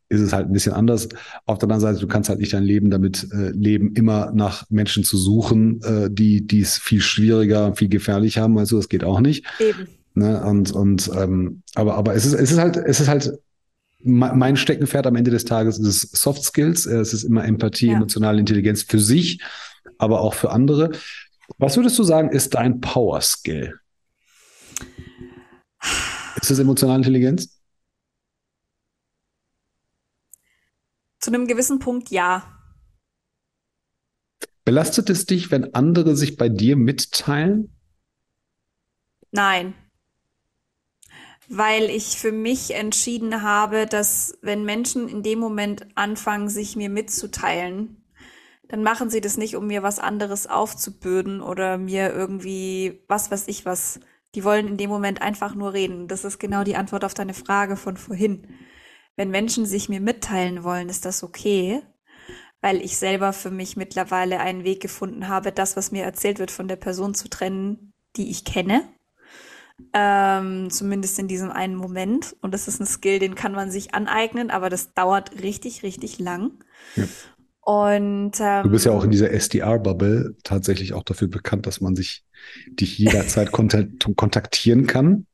[0.10, 1.08] ist es halt ein bisschen anders.
[1.46, 4.70] Auf der anderen Seite, du kannst halt nicht dein Leben damit äh, leben, immer nach
[4.70, 8.58] Menschen zu suchen, äh, die es viel schwieriger, viel gefährlich haben.
[8.58, 9.46] Also das geht auch nicht.
[9.60, 9.88] Eben.
[10.16, 10.44] Ne?
[10.44, 13.32] Und, und ähm, aber, aber es ist, es ist halt, es ist halt
[14.02, 17.88] mein Steckenpferd am Ende des Tages ist es Soft Skills, äh, es ist immer Empathie,
[17.88, 17.96] ja.
[17.96, 19.42] emotionale Intelligenz für sich,
[19.98, 20.92] aber auch für andere.
[21.58, 23.76] Was würdest du sagen, ist dein Power Skill?
[26.42, 27.59] Ist es emotionale Intelligenz?
[31.20, 32.44] Zu einem gewissen Punkt ja.
[34.66, 37.76] Belastet es dich, wenn andere sich bei dir mitteilen?
[39.32, 39.74] Nein.
[41.48, 46.90] Weil ich für mich entschieden habe, dass wenn Menschen in dem Moment anfangen, sich mir
[46.90, 48.00] mitzuteilen,
[48.68, 53.48] dann machen sie das nicht, um mir was anderes aufzubürden oder mir irgendwie was weiß
[53.48, 54.00] ich was.
[54.36, 56.08] Die wollen in dem Moment einfach nur reden.
[56.08, 58.48] Das ist genau die Antwort auf deine Frage von vorhin.
[59.20, 61.82] Wenn Menschen sich mir mitteilen wollen, ist das okay
[62.62, 66.52] weil ich selber für mich mittlerweile einen Weg gefunden habe, das, was mir erzählt wird,
[66.52, 68.84] von der Person zu trennen, die ich kenne.
[69.94, 72.36] Ähm, zumindest in diesem einen Moment.
[72.42, 76.20] Und das ist ein Skill, den kann man sich aneignen, aber das dauert richtig, richtig
[76.20, 76.52] lang.
[76.96, 77.06] Ja.
[77.70, 81.96] Und ähm, du bist ja auch in dieser SDR-Bubble tatsächlich auch dafür bekannt, dass man
[81.96, 82.24] sich
[82.68, 83.52] dich jederzeit
[84.16, 85.28] kontaktieren kann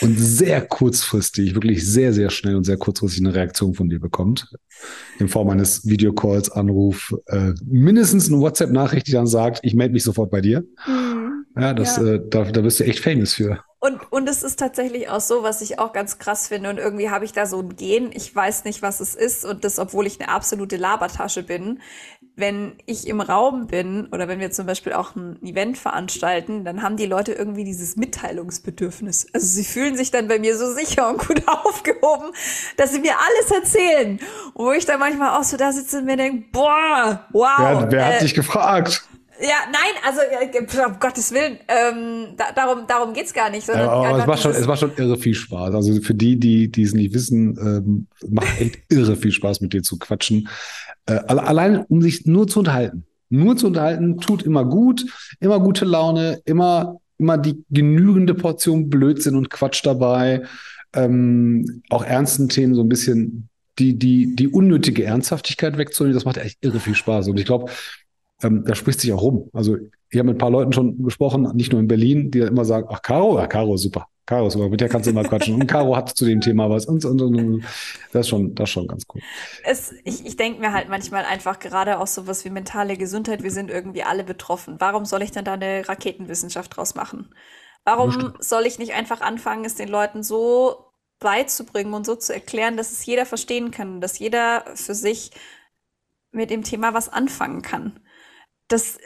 [0.00, 4.50] und sehr kurzfristig, wirklich sehr, sehr schnell und sehr kurzfristig eine Reaktion von dir bekommt.
[5.18, 10.04] In Form eines Videocalls, Anruf, äh, mindestens eine WhatsApp-Nachricht, die dann sagt, ich melde mich
[10.04, 10.64] sofort bei dir.
[10.86, 11.41] Mhm.
[11.56, 12.14] Ja, das, ja.
[12.14, 13.62] Äh, da, da bist du echt famous für.
[13.84, 16.70] Und, und es ist tatsächlich auch so, was ich auch ganz krass finde.
[16.70, 18.10] Und irgendwie habe ich da so ein Gen.
[18.12, 19.44] Ich weiß nicht, was es ist.
[19.44, 21.80] Und das, obwohl ich eine absolute Labertasche bin.
[22.36, 26.80] Wenn ich im Raum bin oder wenn wir zum Beispiel auch ein Event veranstalten, dann
[26.80, 29.26] haben die Leute irgendwie dieses Mitteilungsbedürfnis.
[29.32, 32.30] Also sie fühlen sich dann bei mir so sicher und gut aufgehoben,
[32.76, 34.20] dass sie mir alles erzählen.
[34.54, 37.58] Und wo ich dann manchmal auch so da sitze und mir denke, boah, wow.
[37.58, 39.08] Ja, wer hat äh, dich gefragt?
[39.40, 40.20] Ja, nein, also
[40.86, 43.66] um Gottes Willen, ähm, da, darum, darum geht's gar nicht.
[43.66, 45.74] Sondern ja, aber es war, schon, es war schon irre viel Spaß.
[45.74, 49.72] Also für die, die, die es nicht wissen, ähm, macht echt irre viel Spaß, mit
[49.72, 50.48] dir zu quatschen.
[51.06, 53.06] Äh, allein, um sich nur zu unterhalten.
[53.30, 55.06] Nur zu unterhalten, tut immer gut,
[55.40, 60.42] immer gute Laune, immer, immer die genügende Portion Blödsinn und Quatsch dabei.
[60.94, 66.36] Ähm, auch ernsten Themen so ein bisschen die, die, die unnötige Ernsthaftigkeit wegzunehmen, das macht
[66.36, 67.28] echt irre viel Spaß.
[67.28, 67.70] Und ich glaube,
[68.42, 69.48] ähm, da spricht sich auch rum.
[69.52, 69.76] Also
[70.10, 72.86] ich habe mit ein paar Leuten schon gesprochen, nicht nur in Berlin, die immer sagen,
[72.90, 74.06] ach Caro, ja, Caro super.
[74.26, 75.54] Caro super, mit der kannst du immer quatschen.
[75.54, 77.64] Und Caro hat zu dem Thema was und, und, und, und.
[78.12, 79.20] Das ist schon, das ist schon ganz cool.
[79.64, 83.50] Es, ich ich denke mir halt manchmal einfach gerade auch sowas wie mentale Gesundheit, wir
[83.50, 84.76] sind irgendwie alle betroffen.
[84.78, 87.34] Warum soll ich denn da eine Raketenwissenschaft draus machen?
[87.84, 92.76] Warum soll ich nicht einfach anfangen, es den Leuten so beizubringen und so zu erklären,
[92.76, 95.32] dass es jeder verstehen kann, dass jeder für sich
[96.30, 97.98] mit dem Thema was anfangen kann?
[98.68, 98.98] Das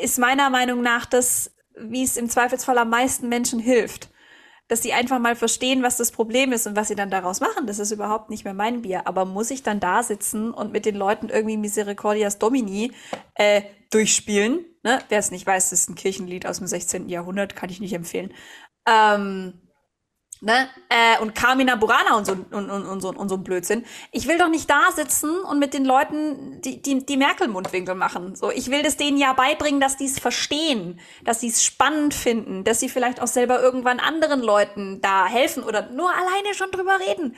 [0.00, 4.10] ist meiner Meinung nach das, wie es im Zweifelsfall am meisten Menschen hilft.
[4.68, 7.66] Dass sie einfach mal verstehen, was das Problem ist und was sie dann daraus machen.
[7.66, 9.06] Das ist überhaupt nicht mehr mein Bier.
[9.06, 12.92] Aber muss ich dann da sitzen und mit den Leuten irgendwie Misericordias Domini
[13.34, 14.64] äh, durchspielen?
[14.84, 15.00] Ne?
[15.08, 17.08] Wer es nicht weiß, das ist ein Kirchenlied aus dem 16.
[17.08, 18.32] Jahrhundert, kann ich nicht empfehlen.
[18.86, 19.60] Ähm,
[20.40, 20.68] ne?
[20.88, 23.84] Äh, und Carmina Burana und so, und, und, und, so, und so ein Blödsinn.
[24.12, 28.34] Ich will doch nicht da sitzen und mit den Leuten die, die, die Merkel-Mundwinkel machen.
[28.34, 32.14] So, ich will das denen ja beibringen, dass die es verstehen, dass sie es spannend
[32.14, 36.70] finden, dass sie vielleicht auch selber irgendwann anderen Leuten da helfen oder nur alleine schon
[36.70, 37.36] drüber reden.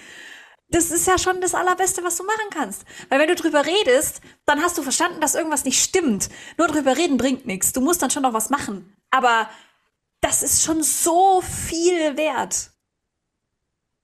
[0.68, 2.84] Das ist ja schon das Allerbeste, was du machen kannst.
[3.10, 6.30] Weil wenn du drüber redest, dann hast du verstanden, dass irgendwas nicht stimmt.
[6.56, 7.74] Nur drüber reden bringt nichts.
[7.74, 8.96] Du musst dann schon noch was machen.
[9.10, 9.50] Aber
[10.22, 12.71] das ist schon so viel wert.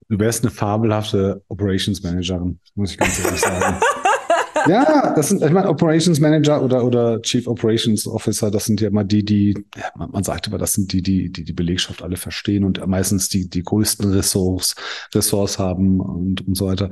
[0.08, 3.78] Du wärst eine fabelhafte Operations Managerin, muss ich ganz ehrlich sagen.
[4.66, 8.88] ja, das sind, ich meine, Operations Manager oder, oder Chief Operations Officer, das sind ja
[8.88, 12.16] immer die, die, ja, man, sagt immer, das sind die, die, die die Belegschaft alle
[12.16, 14.76] verstehen und meistens die, die größten Ressorts,
[15.14, 16.88] Ressorts haben und, und so weiter.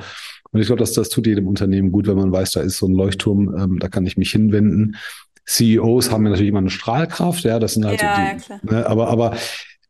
[0.53, 2.87] Und ich glaube, dass das tut jedem Unternehmen gut, wenn man weiß, da ist so
[2.87, 4.97] ein Leuchtturm, ähm, da kann ich mich hinwenden.
[5.47, 8.87] CEOs haben ja natürlich immer eine Strahlkraft, ja, das sind halt ja, die, ja, ne,
[8.87, 9.37] aber, aber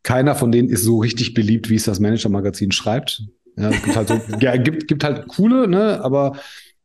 [0.07, 3.25] keiner von denen ist so richtig beliebt, wie es das Manager-Magazin schreibt.
[3.57, 6.37] Ja, es gibt halt so, ja, gibt, gibt halt coole, ne, aber,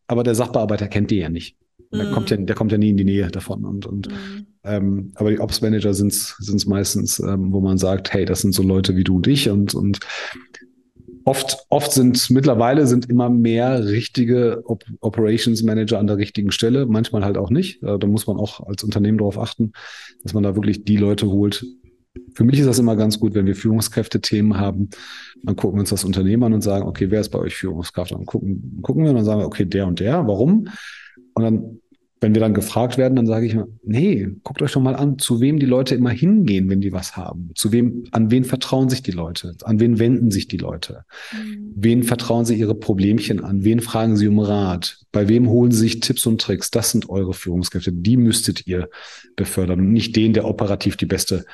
[0.07, 1.55] aber der Sachbearbeiter kennt die ja nicht.
[1.93, 2.13] Der, mm.
[2.13, 3.63] kommt ja, der kommt ja nie in die Nähe davon.
[3.63, 4.45] Und, und mm.
[4.63, 8.63] ähm, aber die Ops-Manager sind es meistens, ähm, wo man sagt, hey, das sind so
[8.63, 9.99] Leute wie du und ich und, und
[11.23, 16.87] oft, oft sind mittlerweile sind immer mehr richtige Op Operations Manager an der richtigen Stelle,
[16.87, 17.83] manchmal halt auch nicht.
[17.83, 19.73] Äh, da muss man auch als Unternehmen darauf achten,
[20.23, 21.63] dass man da wirklich die Leute holt,
[22.33, 24.89] für mich ist das immer ganz gut, wenn wir Führungskräfte-Themen haben,
[25.43, 28.11] dann gucken wir uns das Unternehmen an und sagen, okay, wer ist bei euch Führungskraft?
[28.11, 30.67] Dann gucken, gucken wir und dann sagen wir, okay, der und der, warum?
[31.33, 31.79] Und dann,
[32.19, 35.17] wenn wir dann gefragt werden, dann sage ich mal, nee, guckt euch doch mal an,
[35.17, 37.51] zu wem die Leute immer hingehen, wenn die was haben.
[37.55, 39.55] Zu wem, an wen vertrauen sich die Leute?
[39.63, 41.05] An wen wenden sich die Leute?
[41.33, 41.71] Mhm.
[41.75, 43.63] Wen vertrauen sie ihre Problemchen an?
[43.63, 44.99] Wen fragen sie um Rat?
[45.11, 46.69] Bei wem holen sie sich Tipps und Tricks?
[46.69, 47.91] Das sind eure Führungskräfte.
[47.91, 48.89] Die müsstet ihr
[49.35, 51.45] befördern und nicht den, der operativ die beste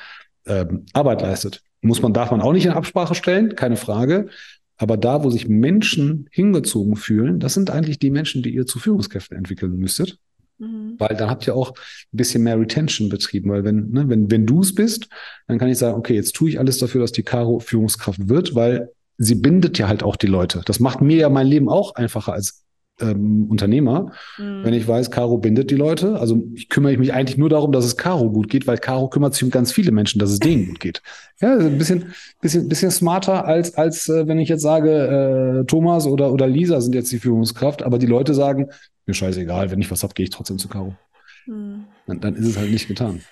[0.48, 1.62] ähm, Arbeit leistet.
[1.80, 4.28] Muss man, darf man auch nicht in Absprache stellen, keine Frage.
[4.76, 8.78] Aber da, wo sich Menschen hingezogen fühlen, das sind eigentlich die Menschen, die ihr zu
[8.78, 10.18] Führungskräften entwickeln müsstet.
[10.58, 10.94] Mhm.
[10.98, 13.50] Weil da habt ihr auch ein bisschen mehr Retention betrieben.
[13.50, 15.08] Weil wenn, ne, wenn, wenn du es bist,
[15.46, 18.54] dann kann ich sagen, okay, jetzt tue ich alles dafür, dass die Caro Führungskraft wird,
[18.54, 20.62] weil sie bindet ja halt auch die Leute.
[20.64, 22.64] Das macht mir ja mein Leben auch einfacher als
[23.00, 24.64] ähm, Unternehmer, mhm.
[24.64, 26.18] wenn ich weiß, Caro bindet die Leute.
[26.18, 29.34] Also ich kümmere mich eigentlich nur darum, dass es Caro gut geht, weil Caro kümmert
[29.34, 31.02] sich um ganz viele Menschen, dass es denen gut geht.
[31.40, 36.04] Ja, ein bisschen, bisschen, bisschen smarter als, als äh, wenn ich jetzt sage, äh, Thomas
[36.04, 38.70] oder, oder Lisa sind jetzt die Führungskraft, aber die Leute sagen,
[39.06, 40.96] mir scheißegal, wenn ich was hab, gehe ich trotzdem zu Caro.
[41.46, 41.84] Mhm.
[42.08, 43.22] Dann, dann ist es halt nicht getan.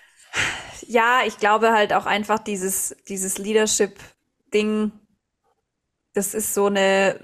[0.86, 4.92] Ja, ich glaube halt auch einfach dieses, dieses Leadership-Ding,
[6.14, 7.18] das ist so eine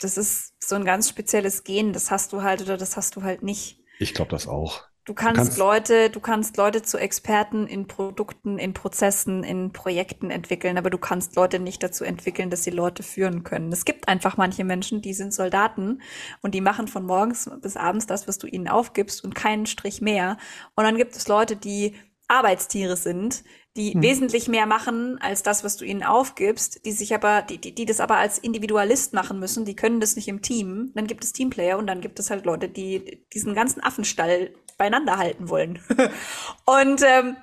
[0.00, 3.22] das ist so ein ganz spezielles Gen, das hast du halt oder das hast du
[3.22, 3.78] halt nicht.
[3.98, 4.82] Ich glaube das auch.
[5.06, 9.72] Du kannst, du kannst, Leute, du kannst Leute zu Experten in Produkten, in Prozessen, in
[9.72, 13.72] Projekten entwickeln, aber du kannst Leute nicht dazu entwickeln, dass sie Leute führen können.
[13.72, 16.02] Es gibt einfach manche Menschen, die sind Soldaten
[16.42, 20.00] und die machen von morgens bis abends das, was du ihnen aufgibst und keinen Strich
[20.02, 20.36] mehr.
[20.76, 21.96] Und dann gibt es Leute, die
[22.30, 23.44] Arbeitstiere sind,
[23.76, 24.02] die hm.
[24.02, 27.86] wesentlich mehr machen als das, was du ihnen aufgibst, die sich aber, die, die, die
[27.86, 30.92] das aber als Individualist machen müssen, die können das nicht im Team.
[30.94, 35.18] Dann gibt es Teamplayer und dann gibt es halt Leute, die diesen ganzen Affenstall beieinander
[35.18, 35.78] halten wollen.
[36.64, 37.36] und ähm,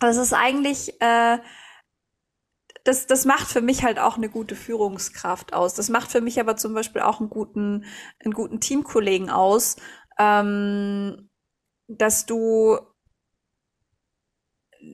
[0.00, 1.38] das ist eigentlich, äh,
[2.84, 5.74] das, das macht für mich halt auch eine gute Führungskraft aus.
[5.74, 7.86] Das macht für mich aber zum Beispiel auch einen guten,
[8.22, 9.76] einen guten Teamkollegen aus,
[10.18, 11.30] ähm,
[11.88, 12.78] dass du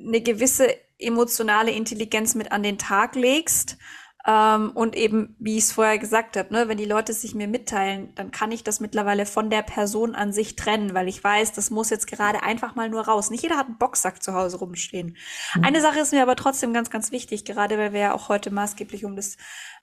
[0.07, 0.69] eine gewisse
[0.99, 3.79] emotionale Intelligenz mit an den Tag legst.
[4.27, 7.49] Ähm, und eben, wie ich es vorher gesagt habe, ne, wenn die Leute sich mir
[7.49, 11.53] mitteilen, dann kann ich das mittlerweile von der Person an sich trennen, weil ich weiß,
[11.53, 13.31] das muss jetzt gerade einfach mal nur raus.
[13.31, 15.17] Nicht jeder hat einen Boxsack zu Hause rumstehen.
[15.55, 15.65] Mhm.
[15.65, 18.51] Eine Sache ist mir aber trotzdem ganz, ganz wichtig, gerade weil wir ja auch heute
[18.51, 19.39] maßgeblich um das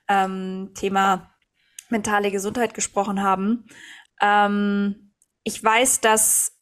[0.08, 1.34] ähm, Thema
[1.88, 3.66] mentale Gesundheit gesprochen haben.
[4.20, 6.57] Ähm, ich weiß, dass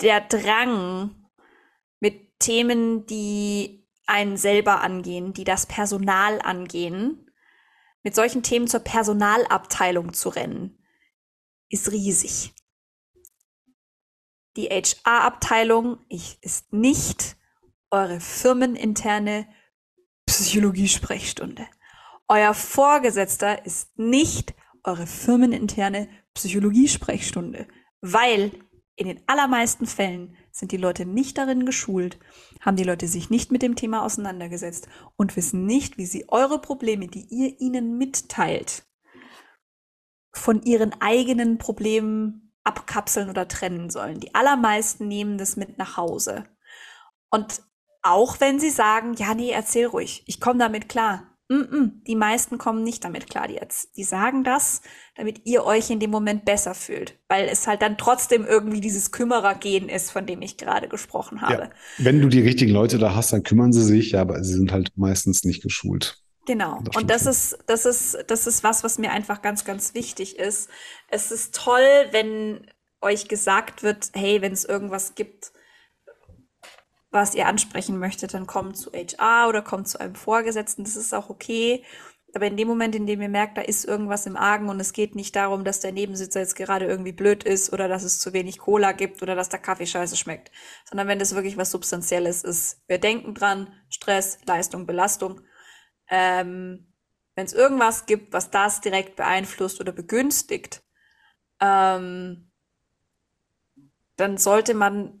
[0.00, 1.14] der Drang
[2.00, 7.30] mit Themen, die einen selber angehen, die das Personal angehen,
[8.02, 10.82] mit solchen Themen zur Personalabteilung zu rennen,
[11.68, 12.54] ist riesig.
[14.56, 17.36] Die HR-Abteilung ist nicht
[17.90, 19.46] eure firmeninterne
[20.26, 21.66] Psychologie-Sprechstunde.
[22.28, 27.68] Euer Vorgesetzter ist nicht eure firmeninterne Psychologie-Sprechstunde,
[28.00, 28.52] weil
[28.98, 32.18] in den allermeisten Fällen sind die Leute nicht darin geschult,
[32.60, 36.60] haben die Leute sich nicht mit dem Thema auseinandergesetzt und wissen nicht, wie sie eure
[36.60, 38.84] Probleme, die ihr ihnen mitteilt,
[40.34, 44.18] von ihren eigenen Problemen abkapseln oder trennen sollen.
[44.18, 46.48] Die allermeisten nehmen das mit nach Hause.
[47.30, 47.62] Und
[48.02, 51.37] auch wenn sie sagen, ja, nee, erzähl ruhig, ich komme damit klar.
[51.50, 53.48] Die meisten kommen nicht damit klar.
[53.48, 54.82] Die, jetzt, die sagen das,
[55.16, 59.12] damit ihr euch in dem Moment besser fühlt, weil es halt dann trotzdem irgendwie dieses
[59.12, 61.62] Kümmerergehen ist, von dem ich gerade gesprochen habe.
[61.62, 61.70] Ja.
[61.96, 64.72] Wenn du die richtigen Leute da hast, dann kümmern sie sich, ja, aber sie sind
[64.72, 66.22] halt meistens nicht geschult.
[66.46, 66.80] Genau.
[66.82, 67.32] Das und das schon.
[67.32, 70.68] ist, das ist, das ist was, was mir einfach ganz, ganz wichtig ist.
[71.08, 72.66] Es ist toll, wenn
[73.00, 75.52] euch gesagt wird, hey, wenn es irgendwas gibt,
[77.10, 80.84] was ihr ansprechen möchtet, dann kommt zu HR oder kommt zu einem Vorgesetzten.
[80.84, 81.84] Das ist auch okay.
[82.34, 84.92] Aber in dem Moment, in dem ihr merkt, da ist irgendwas im Argen und es
[84.92, 88.34] geht nicht darum, dass der Nebensitzer jetzt gerade irgendwie blöd ist oder dass es zu
[88.34, 90.50] wenig Cola gibt oder dass der Kaffee scheiße schmeckt,
[90.84, 92.82] sondern wenn das wirklich was Substanzielles ist.
[92.86, 95.40] Wir denken dran, Stress, Leistung, Belastung.
[96.10, 96.92] Ähm,
[97.34, 100.82] wenn es irgendwas gibt, was das direkt beeinflusst oder begünstigt,
[101.60, 102.50] ähm,
[104.16, 105.17] dann sollte man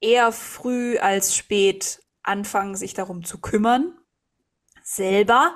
[0.00, 3.94] eher früh als spät anfangen, sich darum zu kümmern,
[4.82, 5.54] selber.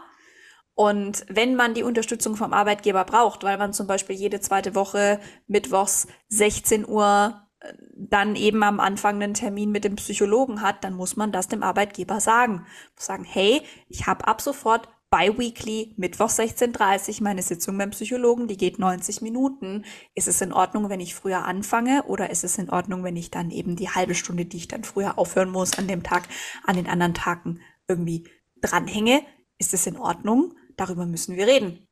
[0.74, 5.20] Und wenn man die Unterstützung vom Arbeitgeber braucht, weil man zum Beispiel jede zweite Woche
[5.47, 10.95] mittwochs 16 Uhr äh, dann eben am Anfang einen Termin mit dem Psychologen hat, dann
[10.95, 12.66] muss man das dem Arbeitgeber sagen.
[12.97, 18.79] Sagen, hey, ich habe ab sofort biweekly, Mittwoch 16.30 meine Sitzung beim Psychologen, die geht
[18.79, 19.85] 90 Minuten.
[20.15, 23.31] Ist es in Ordnung, wenn ich früher anfange oder ist es in Ordnung, wenn ich
[23.31, 26.29] dann eben die halbe Stunde, die ich dann früher aufhören muss an dem Tag,
[26.65, 28.29] an den anderen Tagen irgendwie
[28.61, 29.23] dranhänge?
[29.59, 30.55] Ist es in Ordnung?
[30.77, 31.84] Darüber müssen wir reden.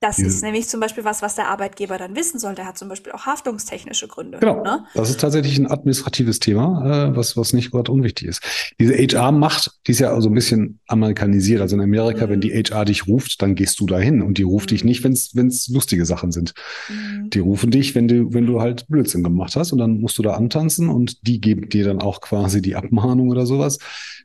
[0.00, 2.54] Das Diese, ist nämlich zum Beispiel was, was der Arbeitgeber dann wissen soll.
[2.54, 4.38] Der hat zum Beispiel auch haftungstechnische Gründe.
[4.38, 4.62] Genau.
[4.62, 4.84] Ne?
[4.94, 8.40] Das ist tatsächlich ein administratives Thema, äh, was, was nicht gerade unwichtig ist.
[8.78, 11.60] Diese HR-Macht, die ist ja so ein bisschen amerikanisiert.
[11.60, 12.30] Also in Amerika, mhm.
[12.30, 14.74] wenn die HR dich ruft, dann gehst du dahin und die ruft mhm.
[14.74, 15.12] dich nicht, wenn
[15.48, 16.54] es lustige Sachen sind.
[16.88, 17.30] Mhm.
[17.30, 20.22] Die rufen dich, wenn du, wenn du halt Blödsinn gemacht hast und dann musst du
[20.22, 23.78] da antanzen und die geben dir dann auch quasi die Abmahnung oder sowas.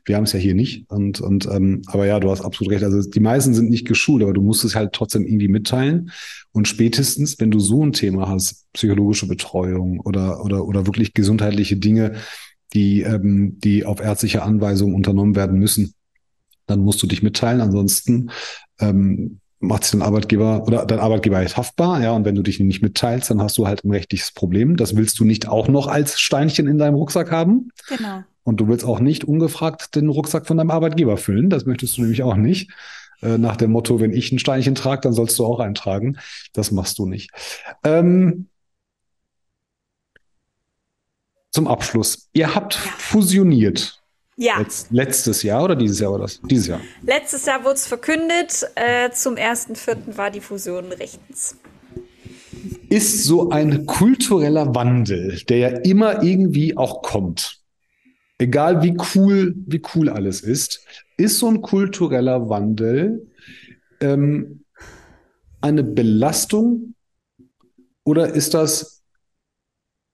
[0.04, 0.90] Wir haben es ja hier nicht.
[0.90, 2.84] Und, und ähm, aber ja, du hast absolut recht.
[2.84, 6.10] Also die meisten sind nicht geschult, aber du musst es halt trotzdem irgendwie mitteilen.
[6.52, 11.76] Und spätestens, wenn du so ein Thema hast, psychologische Betreuung oder, oder, oder wirklich gesundheitliche
[11.76, 12.14] Dinge,
[12.74, 15.94] die, ähm, die auf ärztliche Anweisung unternommen werden müssen,
[16.66, 17.60] dann musst du dich mitteilen.
[17.60, 18.30] Ansonsten
[18.80, 22.60] ähm, macht sich dein Arbeitgeber oder dein Arbeitgeber ist haftbar, ja, und wenn du dich
[22.60, 24.76] nicht mitteilst, dann hast du halt ein rechtliches Problem.
[24.76, 27.70] Das willst du nicht auch noch als Steinchen in deinem Rucksack haben.
[27.88, 28.24] Genau.
[28.44, 31.50] Und du willst auch nicht ungefragt den Rucksack von deinem Arbeitgeber füllen.
[31.50, 32.70] Das möchtest du nämlich auch nicht.
[33.22, 36.18] Äh, nach dem Motto, wenn ich ein Steinchen trage, dann sollst du auch eintragen.
[36.52, 37.30] Das machst du nicht.
[37.82, 38.48] Ähm,
[41.50, 42.28] zum Abschluss.
[42.34, 42.80] Ihr habt ja.
[42.98, 44.02] fusioniert.
[44.36, 44.58] Ja.
[44.58, 46.40] Letz, letztes Jahr oder dieses Jahr war das?
[46.42, 46.80] Dieses Jahr.
[47.02, 48.66] Letztes Jahr wurde es verkündet.
[48.74, 50.16] Äh, zum 1.4.
[50.18, 51.56] war die Fusion rechtens.
[52.88, 57.63] Ist so ein kultureller Wandel, der ja immer irgendwie auch kommt
[58.38, 60.84] egal wie cool, wie cool alles ist,
[61.16, 63.30] ist so ein kultureller Wandel
[64.00, 64.64] ähm,
[65.60, 66.94] eine Belastung
[68.04, 69.02] oder ist das,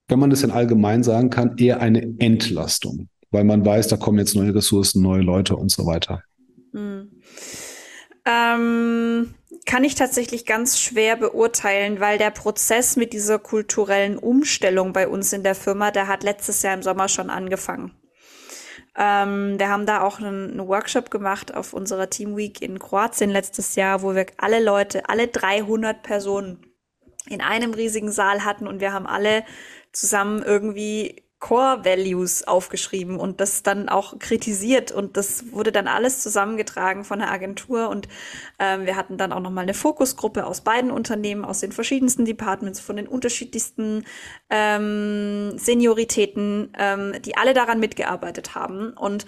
[0.08, 3.08] wenn man das in allgemein sagen kann, eher eine Entlastung?
[3.30, 6.22] Weil man weiß, da kommen jetzt neue Ressourcen, neue Leute und so weiter.
[6.72, 7.10] Hm.
[8.26, 9.34] Ähm,
[9.66, 15.32] kann ich tatsächlich ganz schwer beurteilen, weil der Prozess mit dieser kulturellen Umstellung bei uns
[15.32, 17.92] in der Firma, der hat letztes Jahr im Sommer schon angefangen.
[18.96, 23.30] Ähm, wir haben da auch einen, einen, Workshop gemacht auf unserer Team Week in Kroatien
[23.30, 26.66] letztes Jahr, wo wir alle Leute, alle 300 Personen
[27.28, 29.44] in einem riesigen Saal hatten und wir haben alle
[29.92, 36.20] zusammen irgendwie Core Values aufgeschrieben und das dann auch kritisiert und das wurde dann alles
[36.20, 38.08] zusammengetragen von der Agentur und
[38.58, 42.26] ähm, wir hatten dann auch noch mal eine Fokusgruppe aus beiden Unternehmen, aus den verschiedensten
[42.26, 44.04] Departments, von den unterschiedlichsten
[44.50, 49.24] ähm, Senioritäten, ähm, die alle daran mitgearbeitet haben und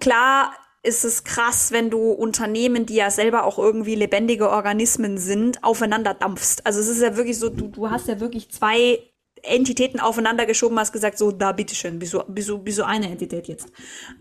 [0.00, 0.52] klar
[0.84, 6.12] ist es krass, wenn du Unternehmen, die ja selber auch irgendwie lebendige Organismen sind, aufeinander
[6.12, 6.66] dampfst.
[6.66, 8.98] Also es ist ja wirklich so, du, du hast ja wirklich zwei
[9.42, 13.10] Entitäten aufeinander geschoben hast, gesagt, so, da, bitteschön, bist du, bist du, bist du eine
[13.10, 13.72] Entität jetzt.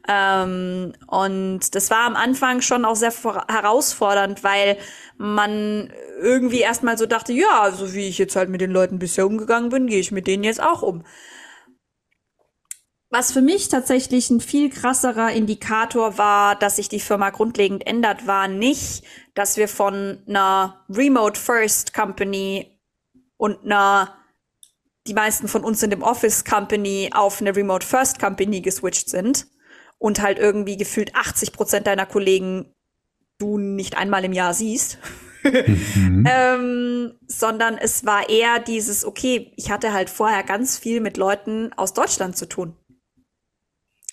[0.08, 3.14] Ähm, und das war am Anfang schon auch sehr
[3.48, 4.78] herausfordernd, weil
[5.18, 9.28] man irgendwie erstmal so dachte, ja, so wie ich jetzt halt mit den Leuten bisher
[9.28, 11.04] umgegangen bin, gehe ich mit denen jetzt auch um.
[13.14, 18.26] Was für mich tatsächlich ein viel krasserer Indikator war, dass sich die Firma grundlegend ändert,
[18.26, 19.04] war nicht,
[19.36, 22.80] dass wir von einer Remote First Company
[23.36, 24.21] und einer
[25.08, 29.48] die meisten von uns sind im Office Company auf eine Remote First Company geswitcht sind
[29.98, 32.74] und halt irgendwie gefühlt 80 Prozent deiner Kollegen
[33.40, 35.00] du nicht einmal im Jahr siehst.
[35.44, 36.28] mhm.
[36.30, 41.72] ähm, sondern es war eher dieses, okay, ich hatte halt vorher ganz viel mit Leuten
[41.76, 42.78] aus Deutschland zu tun.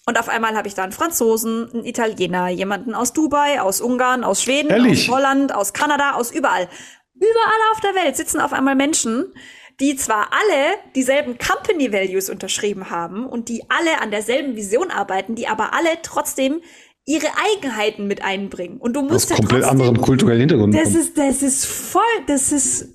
[0.06, 4.24] Und auf einmal habe ich da einen Franzosen, einen Italiener, jemanden aus Dubai, aus Ungarn,
[4.24, 5.06] aus Schweden, Ehrlich?
[5.06, 6.66] aus Holland, aus Kanada, aus überall.
[7.14, 9.34] Überall auf der Welt sitzen auf einmal Menschen,
[9.80, 15.34] die zwar alle dieselben Company Values unterschrieben haben und die alle an derselben Vision arbeiten,
[15.34, 16.60] die aber alle trotzdem
[17.06, 18.78] ihre Eigenheiten mit einbringen.
[18.78, 20.74] Und du musst Aus ja komplett trotzdem, anderen kulturellen Hintergrund.
[20.74, 22.88] Das ist, das ist voll, das ist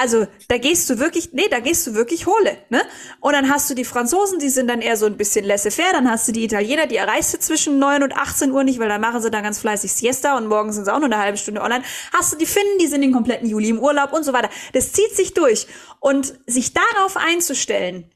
[0.00, 2.80] also da gehst du wirklich, nee, da gehst du wirklich hole, ne?
[3.20, 6.10] Und dann hast du die Franzosen, die sind dann eher so ein bisschen laissez-faire, dann
[6.10, 9.02] hast du die Italiener, die erreichst du zwischen 9 und 18 Uhr nicht, weil dann
[9.02, 11.60] machen sie dann ganz fleißig Siesta und morgen sind sie auch nur eine halbe Stunde
[11.60, 11.84] online.
[12.14, 14.48] Hast du die Finnen, die sind den kompletten Juli im Urlaub und so weiter.
[14.72, 15.66] Das zieht sich durch.
[16.00, 18.10] Und sich darauf einzustellen,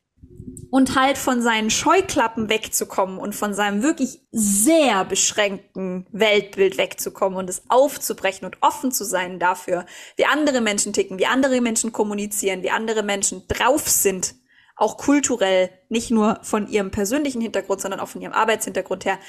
[0.75, 7.49] und halt von seinen Scheuklappen wegzukommen und von seinem wirklich sehr beschränkten Weltbild wegzukommen und
[7.49, 12.65] es aufzubrechen und offen zu sein dafür, wie andere Menschen ticken, wie andere Menschen kommunizieren,
[12.65, 14.35] wie andere Menschen drauf sind,
[14.75, 19.21] auch kulturell, nicht nur von ihrem persönlichen Hintergrund, sondern auch von ihrem Arbeitshintergrund her.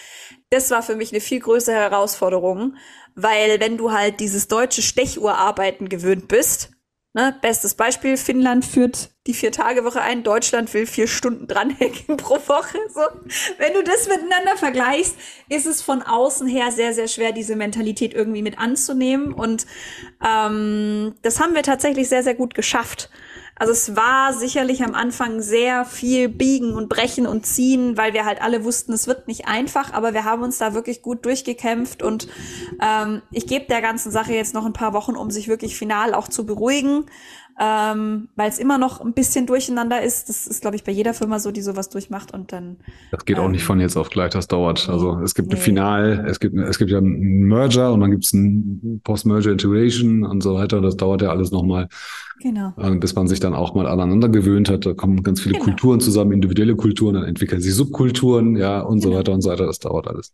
[0.50, 2.76] Das war für mich eine viel größere Herausforderung,
[3.14, 6.72] weil wenn du halt dieses deutsche Stechuhrarbeiten gewöhnt bist,
[7.16, 12.78] Ne, bestes Beispiel, Finnland führt die Vier-Tage-Woche ein, Deutschland will vier Stunden dranhängen pro Woche.
[12.94, 13.00] So.
[13.58, 15.16] Wenn du das miteinander vergleichst,
[15.48, 19.32] ist es von außen her sehr, sehr schwer, diese Mentalität irgendwie mit anzunehmen.
[19.32, 19.66] Und
[20.28, 23.10] ähm, das haben wir tatsächlich sehr, sehr gut geschafft.
[23.58, 28.26] Also es war sicherlich am Anfang sehr viel biegen und brechen und ziehen, weil wir
[28.26, 32.04] halt alle wussten, es wird nicht einfach, aber wir haben uns da wirklich gut durchgekämpft
[32.04, 32.28] und
[32.82, 36.14] ähm, ich gebe der ganzen Sache jetzt noch ein paar Wochen, um sich wirklich final
[36.14, 37.06] auch zu beruhigen
[37.60, 40.28] ähm, weil es immer noch ein bisschen durcheinander ist.
[40.28, 42.78] Das ist, glaube ich, bei jeder Firma so, die sowas durchmacht und dann.
[43.12, 44.90] Das geht ähm, auch nicht von jetzt auf gleich, das dauert.
[44.90, 45.56] Also es gibt nee.
[45.56, 49.52] ein Final, es gibt, es gibt ja einen Merger und dann gibt es ein Post-Merger
[49.52, 50.82] Integration und so weiter.
[50.82, 51.88] Das dauert ja alles nochmal.
[52.42, 52.74] Genau.
[52.78, 54.86] Äh, bis man sich dann auch mal aneinander gewöhnt hat.
[54.86, 55.66] Da kommen ganz viele genau.
[55.66, 59.14] Kulturen zusammen, individuelle Kulturen, dann entwickeln sich Subkulturen, ja, und genau.
[59.14, 59.66] so weiter und so weiter.
[59.66, 60.34] Das dauert alles.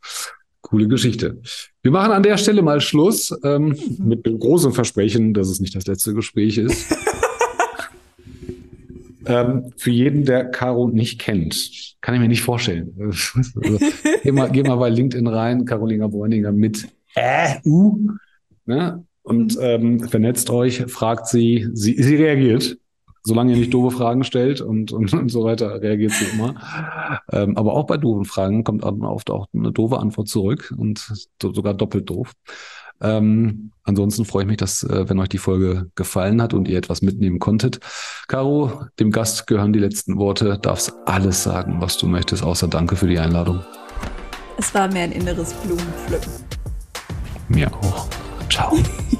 [0.61, 1.41] Coole Geschichte.
[1.83, 4.07] Wir machen an der Stelle mal Schluss ähm, mhm.
[4.07, 6.91] mit dem großen Versprechen, dass es nicht das letzte Gespräch ist.
[9.25, 12.93] ähm, für jeden, der Caro nicht kennt, kann ich mir nicht vorstellen.
[12.99, 13.77] also,
[14.23, 18.11] geh, mal, geh mal bei LinkedIn rein, Carolina Bräuninger mit äh, U.
[18.65, 19.03] Ne?
[19.23, 19.61] Und mhm.
[19.61, 22.77] ähm, vernetzt euch, fragt sie, sie, sie reagiert
[23.23, 26.55] solange ihr nicht doofe Fragen stellt und, und, und so weiter, reagiert sie immer.
[27.31, 31.73] Ähm, aber auch bei doofen Fragen kommt oft auch eine doofe Antwort zurück und sogar
[31.73, 32.33] doppelt doof.
[33.01, 36.77] Ähm, ansonsten freue ich mich, dass, äh, wenn euch die Folge gefallen hat und ihr
[36.77, 37.79] etwas mitnehmen konntet.
[38.27, 40.59] Caro, dem Gast gehören die letzten Worte.
[40.61, 43.61] Darfst alles sagen, was du möchtest, außer Danke für die Einladung.
[44.57, 46.31] Es war mir ein inneres Blumenpflücken.
[47.49, 48.07] Mir auch.
[48.49, 48.77] Ciao.